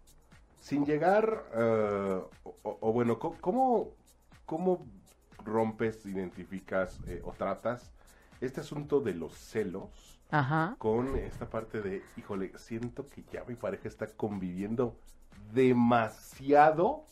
[0.59, 2.21] sin llegar, eh,
[2.63, 3.91] o, bueno, ¿cómo,
[4.45, 4.85] ¿cómo
[5.45, 7.91] rompes, identificas o tratas
[8.41, 10.17] este asunto de los celos
[10.77, 14.97] con esta parte de, híjole, siento que ya mi pareja está conviviendo
[15.53, 17.05] demasiado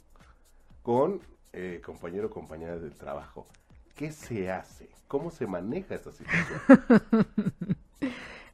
[0.84, 1.22] con
[1.54, 3.48] eh, compañero o compañera del trabajo.
[3.96, 4.90] ¿Qué se hace?
[5.08, 7.78] ¿Cómo se maneja esta situación?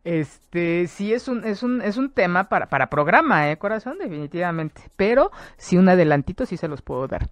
[0.04, 4.82] Este, sí es un, es un, es un tema para, para programa, eh, corazón, definitivamente.
[4.96, 7.30] Pero si un adelantito sí se los puedo dar.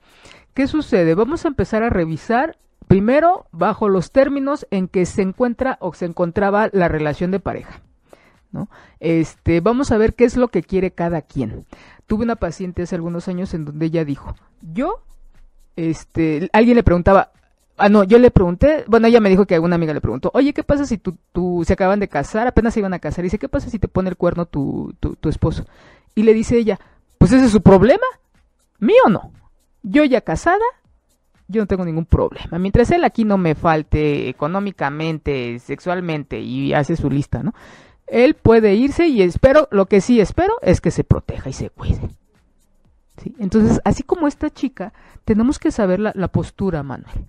[0.53, 1.16] ¿Qué sucede?
[1.16, 2.57] Vamos a empezar a revisar
[2.89, 7.84] Primero, bajo los términos en que se encuentra o se encontraba la relación de pareja.
[8.51, 8.68] ¿no?
[8.99, 11.68] Este, vamos a ver qué es lo que quiere cada quien.
[12.07, 14.34] Tuve una paciente hace algunos años en donde ella dijo,
[14.74, 15.03] yo,
[15.76, 17.32] este, alguien le preguntaba,
[17.80, 20.53] ah, no, yo le pregunté, bueno, ella me dijo que alguna amiga le preguntó, oye,
[20.53, 23.23] ¿qué pasa si tú, tú se acaban de casar, apenas se iban a casar?
[23.23, 25.65] Y dice, ¿qué pasa si te pone el cuerno tu, tu, tu esposo?
[26.15, 26.80] Y le dice ella,
[27.17, 28.05] pues ese es su problema,
[28.80, 29.32] mío no.
[29.82, 30.65] Yo ya casada,
[31.47, 32.59] yo no tengo ningún problema.
[32.59, 37.53] Mientras él aquí no me falte económicamente, sexualmente y hace su lista, ¿no?
[38.07, 41.69] Él puede irse y espero, lo que sí espero es que se proteja y se
[41.69, 42.09] cuide.
[43.17, 43.36] ¿Sí?
[43.39, 44.93] Entonces, así como esta chica,
[45.25, 47.27] tenemos que saber la, postura, Manuel.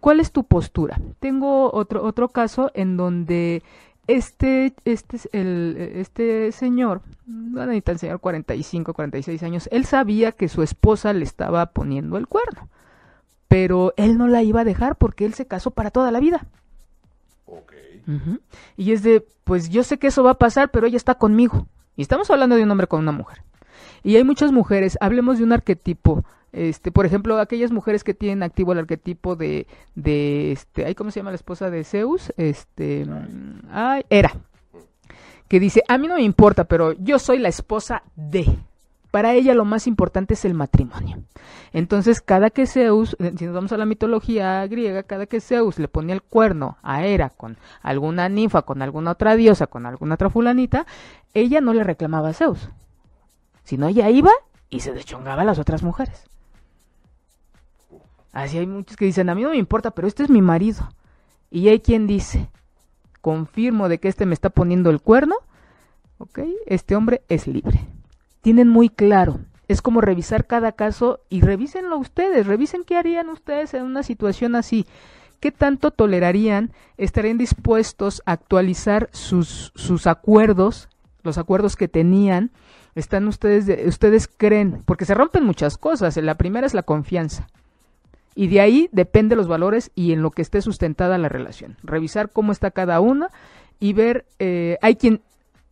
[0.00, 1.00] ¿Cuál es tu postura?
[1.20, 3.62] Tengo otro, otro caso en donde
[4.06, 10.48] este, este, el, este señor, no necesita el señor 45, 46 años, él sabía que
[10.48, 12.68] su esposa le estaba poniendo el cuerno
[13.48, 16.46] pero él no la iba a dejar porque él se casó para toda la vida.
[17.46, 18.02] Okay.
[18.76, 21.66] Y es de, pues yo sé que eso va a pasar, pero ella está conmigo.
[21.96, 23.42] Y estamos hablando de un hombre con una mujer.
[24.02, 28.42] Y hay muchas mujeres, hablemos de un arquetipo, este, por ejemplo, aquellas mujeres que tienen
[28.42, 32.32] activo el arquetipo de, de este, ¿cómo se llama la esposa de Zeus?
[32.36, 33.06] Este,
[33.70, 34.32] ay, era.
[35.46, 38.46] Que dice, a mí no me importa, pero yo soy la esposa de.
[39.10, 41.22] Para ella lo más importante es el matrimonio.
[41.72, 45.78] Entonces, cada que Zeus, eh, si nos vamos a la mitología griega, cada que Zeus
[45.78, 50.14] le ponía el cuerno a Hera con alguna ninfa, con alguna otra diosa, con alguna
[50.14, 50.86] otra fulanita,
[51.32, 52.68] ella no le reclamaba a Zeus,
[53.68, 54.30] sino ella iba
[54.70, 56.24] y se deschongaba a las otras mujeres.
[58.32, 60.88] Así hay muchos que dicen, a mí no me importa, pero este es mi marido.
[61.50, 62.48] Y hay quien dice,
[63.20, 65.36] confirmo de que este me está poniendo el cuerno,
[66.18, 66.40] ¿ok?
[66.66, 67.86] Este hombre es libre
[68.48, 69.40] tienen muy claro.
[69.68, 74.56] Es como revisar cada caso y revísenlo ustedes, revisen qué harían ustedes en una situación
[74.56, 74.86] así.
[75.40, 76.72] ¿Qué tanto tolerarían?
[76.96, 80.88] ¿Estarían dispuestos a actualizar sus, sus acuerdos,
[81.22, 82.50] los acuerdos que tenían?
[82.94, 84.82] ¿Están ustedes, ustedes creen?
[84.84, 86.16] Porque se rompen muchas cosas.
[86.16, 87.48] La primera es la confianza.
[88.34, 91.76] Y de ahí depende los valores y en lo que esté sustentada la relación.
[91.82, 93.30] Revisar cómo está cada una
[93.80, 95.22] y ver, eh, hay quien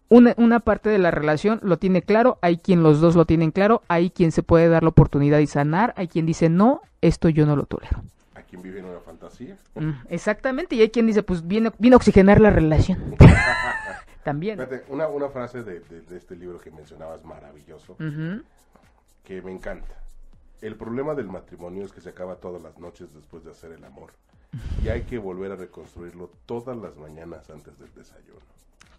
[0.09, 3.51] una, una, parte de la relación lo tiene claro, hay quien los dos lo tienen
[3.51, 7.28] claro, hay quien se puede dar la oportunidad y sanar, hay quien dice, no, esto
[7.28, 8.03] yo no lo tolero.
[8.34, 9.59] Hay quien vive en una fantasía.
[9.74, 13.16] Mm, exactamente, y hay quien dice, pues viene, viene a oxigenar la relación.
[14.27, 14.59] También.
[14.89, 17.97] una, una frase de, este libro que mencionabas maravilloso,
[19.24, 20.03] que me encanta.
[20.61, 23.85] El problema del matrimonio es que se acaba todas las noches después de hacer el
[23.85, 24.11] amor.
[24.83, 28.41] Y hay que volver a reconstruirlo todas las mañanas antes del desayuno.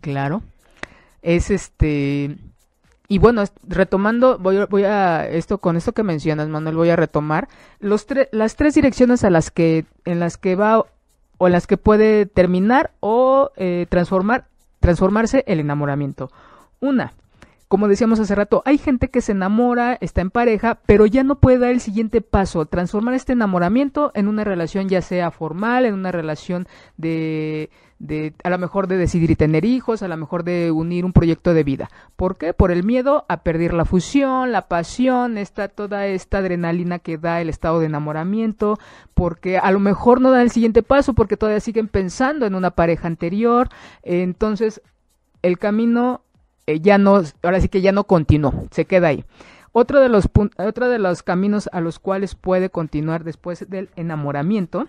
[0.02, 0.42] Claro
[1.22, 2.38] es este
[3.10, 7.48] y bueno, retomando, voy, voy, a esto con esto que mencionas, Manuel, voy a retomar
[7.80, 10.86] los las tres direcciones a las que en las que va
[11.38, 14.48] o en las que puede terminar o eh, transformar
[14.80, 16.30] transformarse el enamoramiento.
[16.80, 17.14] Una,
[17.68, 21.40] como decíamos hace rato, hay gente que se enamora, está en pareja, pero ya no
[21.40, 25.94] puede dar el siguiente paso, transformar este enamoramiento en una relación ya sea formal, en
[25.94, 27.70] una relación de,
[28.00, 31.54] de a lo mejor de decidir tener hijos, a lo mejor de unir un proyecto
[31.54, 31.90] de vida.
[32.16, 32.54] ¿Por qué?
[32.54, 37.42] Por el miedo a perder la fusión, la pasión, está toda esta adrenalina que da
[37.42, 38.78] el estado de enamoramiento,
[39.14, 42.72] porque a lo mejor no da el siguiente paso porque todavía siguen pensando en una
[42.72, 43.70] pareja anterior,
[44.04, 44.82] entonces
[45.42, 46.22] el camino
[46.68, 49.26] eh, ya no, ahora sí que ya no continuó, se queda ahí.
[49.74, 50.28] De, los,
[50.58, 54.88] otro de los caminos a los cuales puede continuar después del enamoramiento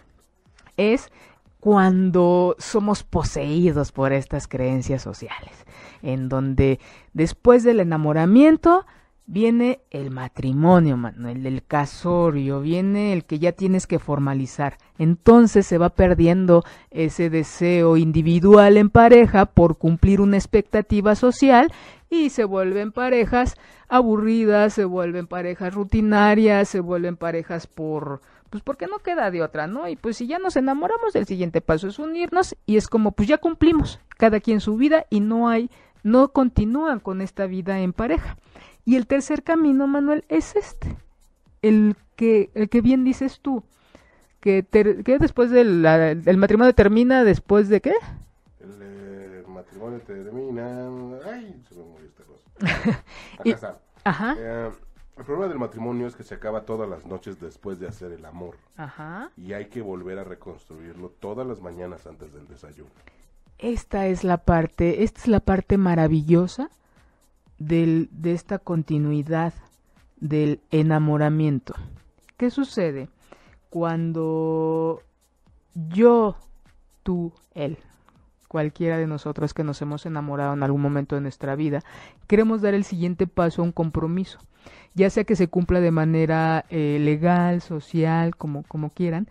[0.78, 1.12] es
[1.61, 5.66] cuando somos poseídos por estas creencias sociales,
[6.02, 6.78] en donde
[7.12, 8.86] después del enamoramiento
[9.28, 14.78] viene el matrimonio, Manuel, el casorio, viene el que ya tienes que formalizar.
[14.98, 21.70] Entonces se va perdiendo ese deseo individual en pareja por cumplir una expectativa social
[22.09, 23.56] y se vuelven parejas
[23.88, 29.66] aburridas, se vuelven parejas rutinarias, se vuelven parejas por pues porque no queda de otra,
[29.66, 29.88] ¿no?
[29.88, 33.28] Y pues si ya nos enamoramos, el siguiente paso es unirnos y es como pues
[33.28, 35.70] ya cumplimos, cada quien su vida y no hay
[36.03, 38.36] no continúan con esta vida en pareja.
[38.84, 40.96] Y el tercer camino, Manuel, es este,
[41.62, 43.62] el que, el que bien dices tú,
[44.40, 44.64] que,
[45.05, 47.94] que después del el matrimonio termina después de qué?
[48.61, 50.88] El, matrimonio termina...
[51.30, 53.03] Ay, se me murió esta cosa.
[53.38, 53.78] Acá está.
[54.05, 54.36] Ajá.
[54.38, 54.70] Eh,
[55.19, 58.25] el problema del matrimonio es que se acaba todas las noches después de hacer el
[58.25, 58.57] amor.
[58.77, 59.33] Ajá.
[59.37, 62.91] Y hay que volver a reconstruirlo todas las mañanas antes del desayuno.
[63.59, 66.71] Esta es la parte, esta es la parte maravillosa
[67.59, 69.53] del, de esta continuidad
[70.21, 71.75] del enamoramiento.
[72.37, 73.09] ¿Qué sucede?
[73.71, 75.03] Cuando
[75.75, 76.37] yo,
[77.03, 77.77] tú, él,
[78.49, 81.82] cualquiera de nosotros que nos hemos enamorado en algún momento de nuestra vida,
[82.26, 84.38] queremos dar el siguiente paso a un compromiso,
[84.94, 89.28] ya sea que se cumpla de manera eh, legal, social, como, como quieran,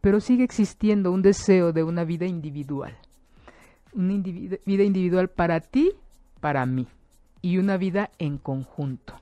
[0.00, 2.96] pero sigue existiendo un deseo de una vida individual.
[3.92, 5.92] Una vida individual para ti,
[6.40, 6.86] para mí
[7.42, 9.14] y una vida en conjunto.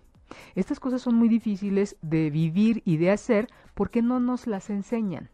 [0.55, 5.31] Estas cosas son muy difíciles de vivir y de hacer porque no nos las enseñan.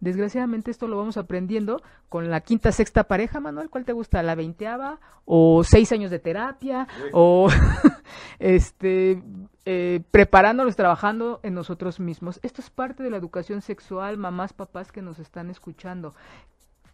[0.00, 3.68] Desgraciadamente esto lo vamos aprendiendo con la quinta, sexta pareja, Manuel.
[3.68, 4.22] ¿Cuál te gusta?
[4.22, 5.00] ¿La veinteava?
[5.24, 6.86] ¿O seis años de terapia?
[7.12, 7.48] ¿O
[8.38, 9.20] este,
[9.64, 12.38] eh, preparándonos, trabajando en nosotros mismos?
[12.42, 16.14] Esto es parte de la educación sexual, mamás, papás que nos están escuchando.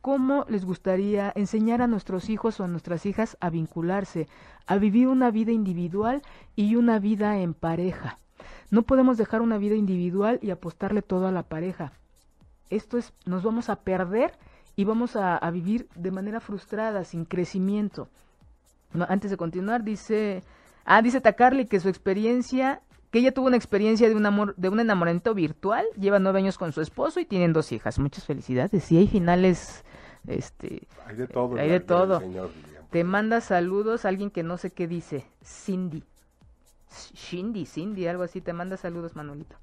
[0.01, 4.29] ¿Cómo les gustaría enseñar a nuestros hijos o a nuestras hijas a vincularse,
[4.67, 6.23] a vivir una vida individual
[6.57, 8.19] y una vida en pareja?
[8.71, 11.93] No podemos dejar una vida individual y apostarle todo a la pareja.
[12.71, 14.33] Esto es, nos vamos a perder
[14.77, 18.09] y vamos a, vivir de manera frustrada, sin crecimiento.
[19.09, 20.43] antes de continuar, dice,
[20.85, 24.69] ah, dice Tacarly que su experiencia, que ella tuvo una experiencia de un amor, de
[24.69, 27.99] un enamoramiento virtual, lleva nueve años con su esposo y tienen dos hijas.
[27.99, 28.91] Muchas felicidades.
[28.91, 29.85] Y hay finales
[30.27, 31.57] este, hay de todo.
[31.57, 32.23] Hay de todo.
[32.91, 35.27] Te manda saludos alguien que no sé qué dice.
[35.45, 36.05] Cindy.
[37.13, 38.41] Shindy, Cindy, algo así.
[38.41, 39.57] Te manda saludos, Manolito.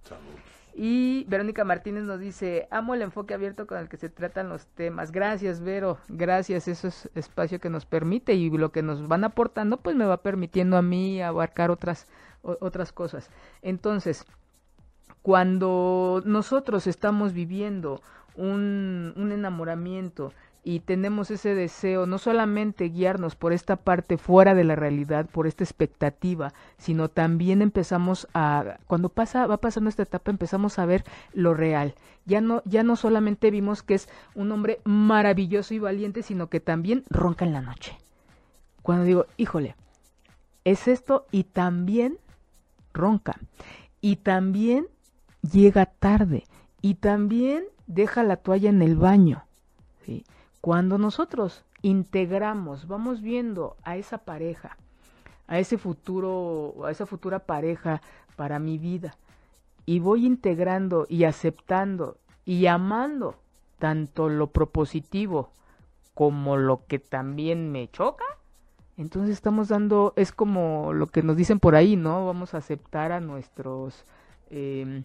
[0.74, 4.66] Y Verónica Martínez nos dice, amo el enfoque abierto con el que se tratan los
[4.68, 5.12] temas.
[5.12, 5.98] Gracias, Vero.
[6.08, 6.68] Gracias.
[6.68, 10.18] Eso es espacio que nos permite y lo que nos van aportando, pues me va
[10.18, 12.08] permitiendo a mí abarcar otras,
[12.42, 13.30] otras cosas.
[13.62, 14.26] Entonces,
[15.22, 18.02] cuando nosotros estamos viviendo
[18.36, 20.34] un, un enamoramiento
[20.64, 25.48] y tenemos ese deseo, no solamente guiarnos por esta parte fuera de la realidad, por
[25.48, 31.04] esta expectativa, sino también empezamos a, cuando pasa, va pasando esta etapa, empezamos a ver
[31.34, 31.96] lo real.
[32.26, 36.60] Ya no, ya no solamente vimos que es un hombre maravilloso y valiente, sino que
[36.60, 37.98] también ronca en la noche.
[38.84, 39.76] Cuando digo, híjole,
[40.64, 42.20] es esto y también
[42.94, 43.40] ronca.
[44.00, 44.88] Y también
[45.42, 46.44] llega tarde.
[46.82, 49.46] Y también deja la toalla en el baño.
[50.06, 50.24] ¿sí?
[50.62, 54.78] Cuando nosotros integramos, vamos viendo a esa pareja,
[55.48, 58.02] a ese futuro, a esa futura pareja
[58.36, 59.18] para mi vida,
[59.86, 63.36] y voy integrando y aceptando y amando
[63.80, 65.50] tanto lo propositivo
[66.14, 68.26] como lo que también me choca,
[68.98, 72.28] entonces estamos dando, es como lo que nos dicen por ahí, ¿no?
[72.28, 74.06] Vamos a aceptar a nuestros,
[74.52, 75.04] eh,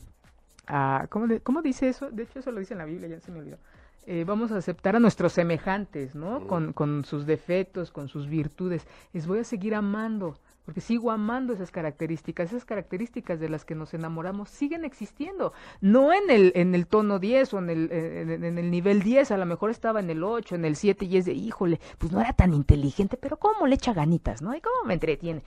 [0.66, 2.10] a, ¿cómo, ¿cómo, dice eso?
[2.10, 3.58] De hecho eso lo dice en la Biblia, ya se me olvidó.
[4.06, 6.46] Eh, vamos a aceptar a nuestros semejantes, ¿no?
[6.46, 8.86] Con, con, sus defectos, con sus virtudes.
[9.12, 12.50] Les voy a seguir amando, porque sigo amando esas características.
[12.50, 15.52] Esas características de las que nos enamoramos siguen existiendo.
[15.80, 19.38] No en el, en el tono 10 o en el, en, el nivel 10, a
[19.38, 22.20] lo mejor estaba en el 8, en el 7 y es de, híjole, pues no
[22.20, 24.54] era tan inteligente, pero ¿cómo le echa ganitas, no?
[24.54, 25.42] ¿Y cómo me entretiene?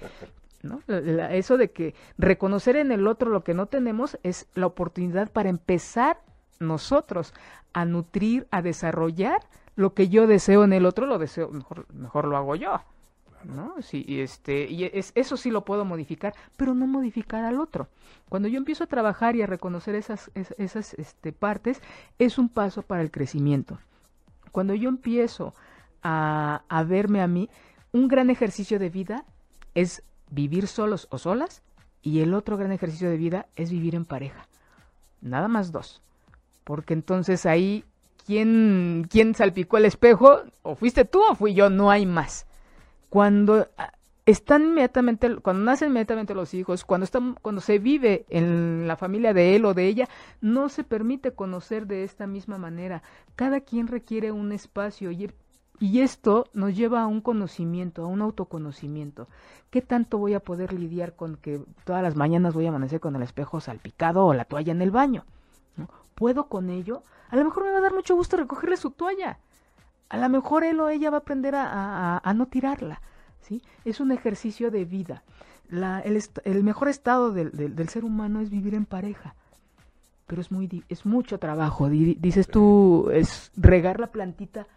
[0.62, 0.82] ¿No?
[0.88, 5.48] Eso de que reconocer en el otro lo que no tenemos es la oportunidad para
[5.48, 6.20] empezar
[6.60, 7.34] nosotros
[7.72, 9.40] a nutrir, a desarrollar
[9.78, 12.82] lo que yo deseo en el otro, lo deseo, mejor, mejor lo hago yo.
[13.46, 13.76] ¿no?
[13.82, 17.88] Sí, este, y es, eso sí lo puedo modificar, pero no modificar al otro.
[18.28, 21.82] Cuando yo empiezo a trabajar y a reconocer esas, esas este, partes,
[22.18, 23.80] es un paso para el crecimiento.
[24.52, 25.54] Cuando yo empiezo
[26.04, 27.50] a, a verme a mí,
[27.92, 29.26] un gran ejercicio de vida
[29.74, 31.62] es vivir solos o solas,
[32.02, 34.48] y el otro gran ejercicio de vida es vivir en pareja.
[35.22, 36.02] Nada más dos
[36.70, 37.84] porque entonces ahí,
[38.28, 40.44] ¿quién, ¿quién salpicó el espejo?
[40.62, 42.46] O fuiste tú o fui yo, no hay más.
[43.10, 43.92] Cuando ah,
[44.28, 49.34] están inmediatamente, cuando nacen inmediatamente los hijos, cuando están, cuando se vive en la familia
[49.34, 50.08] de él o de ella,
[50.42, 53.02] no se permite conocer de esta misma manera.
[53.36, 55.32] Cada quien requiere un espacio y,
[55.80, 59.28] y esto nos lleva a un conocimiento, a un autoconocimiento.
[59.70, 63.16] ¿Qué tanto voy a poder lidiar con que todas las mañanas voy a amanecer con
[63.16, 65.26] el espejo salpicado o la toalla en el baño?
[66.16, 67.04] ¿Puedo con ello?
[67.30, 69.40] A lo mejor me va a dar mucho gusto recogerle su toalla.
[70.10, 73.02] A lo mejor él o ella va a aprender a, no tirarla.
[73.42, 73.62] ¿sí?
[73.86, 75.24] Es un ejercicio de vida.
[75.70, 79.36] La, el, el, mejor estado del, del, ser humano es vivir en pareja.
[80.28, 81.88] Pero es, muy, es mucho trabajo.
[81.90, 84.68] Dices tú, es regar la plantita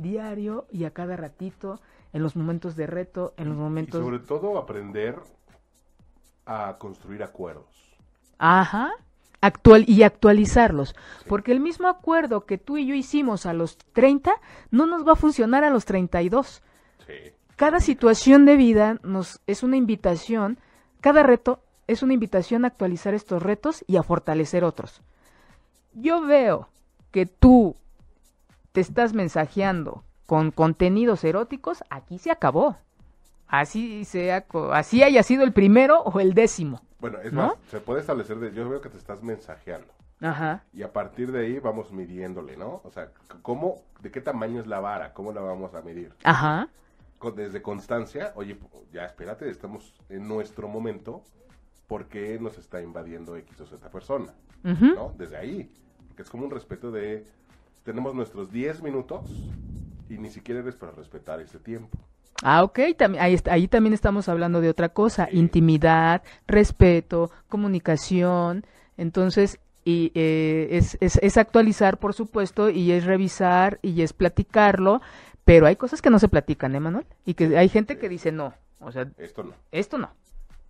[0.00, 1.80] diario y a cada ratito,
[2.12, 4.00] en los momentos de reto, en los momentos...
[4.00, 5.16] Y sobre todo aprender
[6.46, 7.66] a construir acuerdos.
[8.38, 8.90] Ajá,
[9.40, 10.94] actual y actualizarlos,
[11.28, 14.32] porque el mismo acuerdo que tú y yo hicimos a los 30
[14.70, 16.62] no nos va a funcionar a los 32.
[17.06, 17.14] Sí.
[17.56, 20.58] Cada situación de vida nos es una invitación,
[21.00, 25.02] cada reto es una invitación a actualizar estos retos y a fortalecer otros.
[25.92, 26.68] Yo veo
[27.10, 27.76] que tú
[28.72, 32.76] te estás mensajeando con contenidos eróticos, aquí se acabó.
[33.48, 36.80] Así sea, así haya sido el primero o el décimo.
[37.00, 39.92] Bueno, es más, se puede establecer de, yo veo que te estás mensajeando.
[40.20, 40.62] Ajá.
[40.72, 42.80] Y a partir de ahí vamos midiéndole, ¿no?
[42.84, 43.10] O sea,
[43.42, 45.14] ¿cómo, de qué tamaño es la vara?
[45.14, 46.14] ¿Cómo la vamos a medir?
[46.22, 46.68] Ajá.
[47.34, 48.56] desde constancia, oye,
[48.92, 51.24] ya espérate, estamos en nuestro momento,
[51.88, 54.32] ¿por qué nos está invadiendo X o Z persona?
[54.62, 55.12] ¿No?
[55.16, 55.72] Desde ahí.
[56.06, 57.26] Porque es como un respeto de,
[57.84, 59.30] tenemos nuestros 10 minutos
[60.08, 61.98] y ni siquiera eres para respetar ese tiempo.
[62.42, 62.78] Ah, ok,
[63.18, 68.64] ahí, ahí también estamos hablando de otra cosa, intimidad, respeto, comunicación,
[68.96, 75.02] entonces, y eh, es, es, es, actualizar, por supuesto, y es revisar, y es platicarlo,
[75.44, 77.06] pero hay cosas que no se platican, ¿eh, Manuel?
[77.26, 79.52] Y que hay gente que dice no, o sea, esto no.
[79.70, 80.10] Esto no.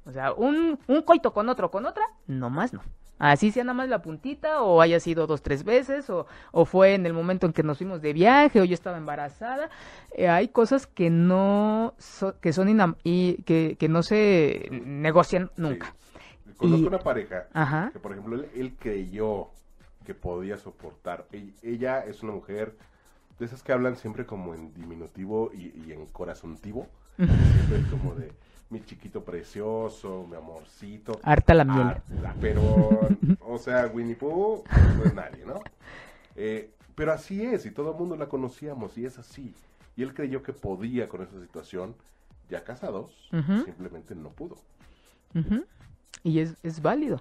[0.07, 2.83] O sea, un, un coito con otro, con otra, no más no.
[3.21, 6.95] Así sea nada más la puntita, o haya sido dos, tres veces, o, o fue
[6.95, 9.69] en el momento en que nos fuimos de viaje, o yo estaba embarazada.
[10.13, 11.93] Eh, hay cosas que no,
[12.41, 15.95] que son y que, que no se negocian nunca.
[16.57, 17.47] Conozco una pareja
[17.93, 19.49] que, por ejemplo, él, creyó
[20.07, 21.27] que podía soportar.
[21.63, 22.75] Ella es una mujer
[23.39, 26.87] de esas que hablan siempre como en diminutivo y, y en corazontivo.
[27.17, 28.33] siempre como de
[28.71, 31.21] mi chiquito precioso, mi amorcito.
[31.25, 31.97] Harta la miel.
[32.41, 32.63] pero,
[33.41, 34.63] o sea, Winnie Pooh
[34.97, 35.61] no es nadie, ¿no?
[36.37, 39.53] Eh, pero así es, y todo el mundo la conocíamos, y es así.
[39.97, 41.95] Y él creyó que podía con esa situación,
[42.49, 43.29] ya casados,
[43.65, 44.57] simplemente no pudo.
[46.23, 47.21] Y es, es válido.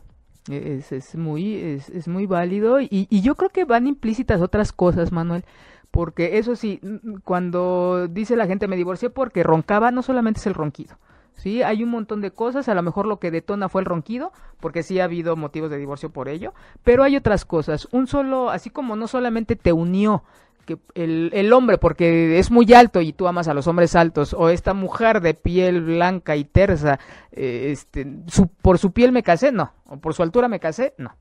[0.50, 2.80] Es, es muy, es, es muy válido.
[2.80, 5.44] Y, y yo creo que van implícitas otras cosas, Manuel.
[5.92, 6.80] Porque eso sí,
[7.24, 10.98] cuando dice la gente me divorcié porque roncaba, no solamente es el ronquido
[11.40, 11.64] ¿sí?
[11.64, 14.84] Hay un montón de cosas, a lo mejor lo que detona fue el ronquido, porque
[14.84, 17.88] sí ha habido motivos de divorcio por ello, pero hay otras cosas.
[17.92, 20.24] Un solo, así como no solamente te unió
[20.66, 24.36] que el, el hombre, porque es muy alto y tú amas a los hombres altos,
[24.38, 27.00] o esta mujer de piel blanca y tersa,
[27.32, 30.94] eh, este, su, por su piel me casé, no, o por su altura me casé,
[30.98, 31.16] no.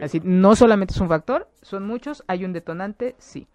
[0.00, 3.46] Así, no solamente es un factor, son muchos, hay un detonante, sí.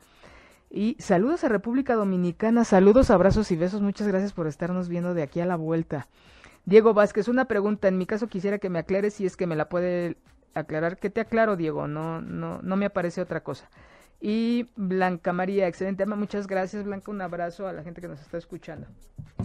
[0.70, 3.82] Y saludos a República Dominicana, saludos, abrazos y besos.
[3.82, 6.08] Muchas gracias por estarnos viendo de aquí a la vuelta.
[6.66, 7.88] Diego Vázquez, una pregunta.
[7.88, 10.18] En mi caso quisiera que me aclares si es que me la puede
[10.54, 10.98] aclarar.
[10.98, 11.88] ¿Qué te aclaro, Diego?
[11.88, 13.70] No, no, no me aparece otra cosa.
[14.22, 17.12] Y Blanca María, excelente Muchas gracias, Blanca.
[17.12, 18.88] Un abrazo a la gente que nos está escuchando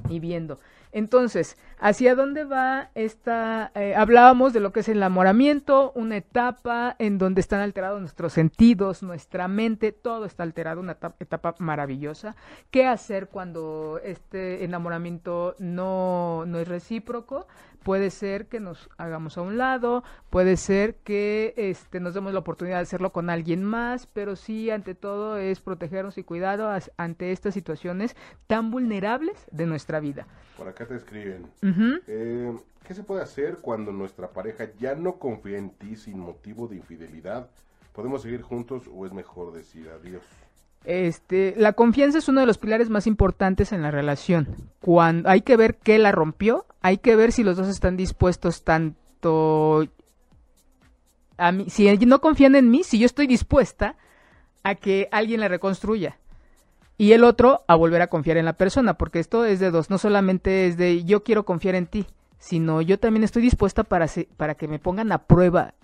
[0.08, 0.58] y viendo.
[0.92, 3.70] Entonces, ¿hacia dónde va esta?
[3.74, 8.32] Eh, hablábamos de lo que es el enamoramiento, una etapa en donde están alterados nuestros
[8.32, 12.34] sentidos, nuestra mente, todo está alterado, una etapa, maravillosa.
[12.70, 17.46] ¿Qué hacer cuando este enamoramiento no, no es recíproco?
[17.83, 22.41] Puede ser que nos hagamos a un lado, puede ser que este, nos demos la
[22.41, 27.33] oportunidad de hacerlo con alguien más, pero sí, ante todo, es protegernos y cuidado ante
[27.33, 28.16] estas situaciones
[28.47, 30.26] tan vulnerables de nuestra vida.
[30.57, 31.47] Por acá te escriben.
[32.07, 32.55] Eh,
[32.87, 36.76] ¿Qué se puede hacer cuando nuestra pareja ya no confía en ti sin motivo de
[36.76, 37.49] infidelidad?
[37.95, 40.22] ¿Podemos seguir juntos o es mejor decir adiós?
[40.85, 44.57] Este, la confianza es uno de los pilares más importantes en la relación.
[44.81, 48.64] Cuando hay que ver qué la rompió, hay que ver si los dos están dispuestos
[48.64, 49.87] tanto
[51.37, 53.97] a mí, si no confían en mí, si yo estoy dispuesta
[54.62, 56.18] a que alguien la reconstruya.
[56.99, 59.89] Y el otro a volver a confiar en la persona, porque esto es de dos,
[59.89, 62.07] no solamente es de yo quiero confiar en ti,
[62.39, 64.07] sino yo también estoy dispuesta para,
[64.37, 65.74] para que me pongan a prueba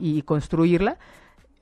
[0.00, 0.96] y construirla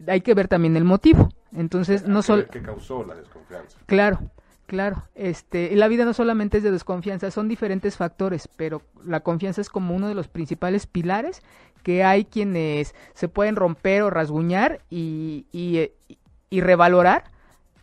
[0.07, 1.31] hay que ver también el motivo.
[1.55, 2.47] Entonces, no solo...
[2.49, 3.79] ¿Qué causó la desconfianza?
[3.87, 4.21] Claro.
[4.67, 9.61] Claro, este, la vida no solamente es de desconfianza, son diferentes factores, pero la confianza
[9.61, 11.43] es como uno de los principales pilares
[11.83, 15.91] que hay quienes se pueden romper o rasguñar y, y,
[16.49, 17.25] y revalorar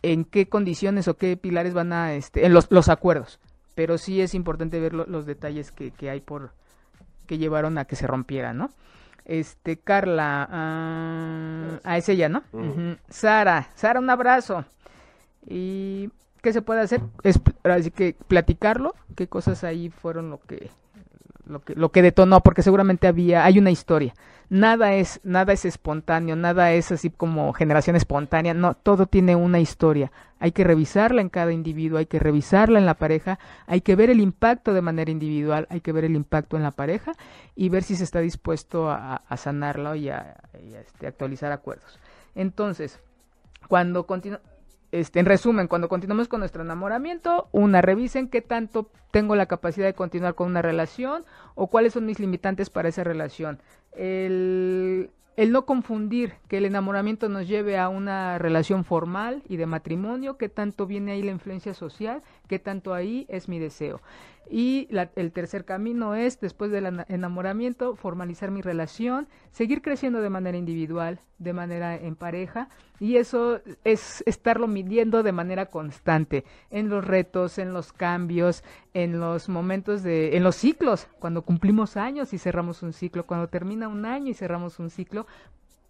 [0.02, 3.38] en qué condiciones o qué pilares van a, este, en los, los acuerdos.
[3.76, 6.50] Pero sí es importante ver los detalles que, que, hay por,
[7.26, 8.70] que llevaron a que se rompiera, ¿no?
[9.24, 12.42] Este, Carla, ah, a ese ya, ¿no?
[13.08, 14.64] Sara, Sara, un abrazo.
[15.46, 16.10] Y
[16.42, 17.00] ¿qué se puede hacer?
[17.22, 20.70] Es así que platicarlo, qué cosas ahí fueron lo que
[21.52, 24.14] lo que detonó, porque seguramente había hay una historia.
[24.48, 29.60] Nada es nada es espontáneo, nada es así como generación espontánea, no, todo tiene una
[29.60, 30.12] historia.
[30.40, 34.10] Hay que revisarla en cada individuo, hay que revisarla en la pareja, hay que ver
[34.10, 37.12] el impacto de manera individual, hay que ver el impacto en la pareja
[37.54, 41.98] y ver si se está dispuesto a, a sanarlo y a, este, actualizar acuerdos.
[42.34, 42.98] Entonces,
[43.68, 44.40] cuando continúa
[44.92, 49.86] este, en resumen, cuando continuamos con nuestro enamoramiento, una, revisen qué tanto tengo la capacidad
[49.86, 51.24] de continuar con una relación
[51.54, 53.58] o cuáles son mis limitantes para esa relación.
[53.96, 59.64] El, el no confundir que el enamoramiento nos lleve a una relación formal y de
[59.64, 64.00] matrimonio, qué tanto viene ahí la influencia social, qué tanto ahí es mi deseo.
[64.50, 70.58] Y el tercer camino es, después del enamoramiento, formalizar mi relación, seguir creciendo de manera
[70.58, 72.68] individual, de manera en pareja,
[73.00, 78.62] y eso es estarlo midiendo de manera constante, en los retos, en los cambios,
[78.92, 83.48] en los momentos de, en los ciclos, cuando cumplimos años y cerramos un ciclo, cuando
[83.48, 85.26] termina un año y cerramos un ciclo,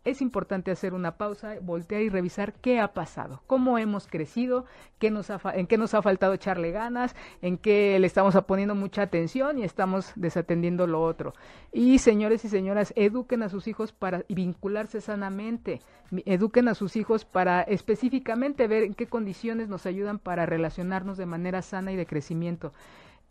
[0.05, 4.65] es importante hacer una pausa, voltear y revisar qué ha pasado, cómo hemos crecido,
[5.01, 9.65] en qué nos ha faltado echarle ganas, en qué le estamos poniendo mucha atención y
[9.65, 11.35] estamos desatendiendo lo otro.
[11.73, 15.81] Y señores y señoras, eduquen a sus hijos para vincularse sanamente,
[16.25, 21.27] eduquen a sus hijos para específicamente ver en qué condiciones nos ayudan para relacionarnos de
[21.27, 22.73] manera sana y de crecimiento.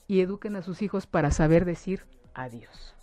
[0.07, 2.95] Y eduquen a sus hijos para saber decir adiós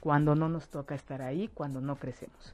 [0.00, 2.52] cuando no nos toca estar ahí, cuando no crecemos.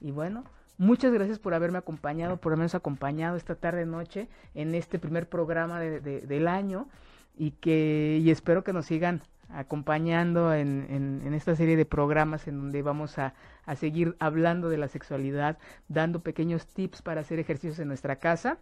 [0.00, 0.44] Y bueno,
[0.78, 5.80] muchas gracias por haberme acompañado, por habernos acompañado esta tarde noche en este primer programa
[5.80, 6.88] de, del año
[7.36, 9.22] y que y espero que nos sigan
[9.52, 13.34] acompañando en, en, esta serie de programas en donde vamos a,
[13.66, 18.58] a, seguir hablando de la sexualidad, dando pequeños tips para hacer ejercicios en nuestra casa.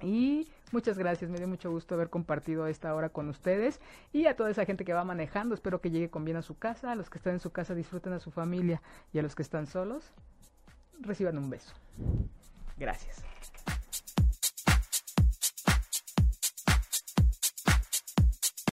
[0.00, 3.80] Y muchas gracias, me dio mucho gusto haber compartido esta hora con ustedes
[4.12, 6.58] y a toda esa gente que va manejando, espero que llegue con bien a su
[6.58, 9.34] casa, a los que están en su casa disfruten a su familia y a los
[9.34, 10.12] que están solos,
[11.00, 11.74] reciban un beso.
[12.76, 13.24] Gracias.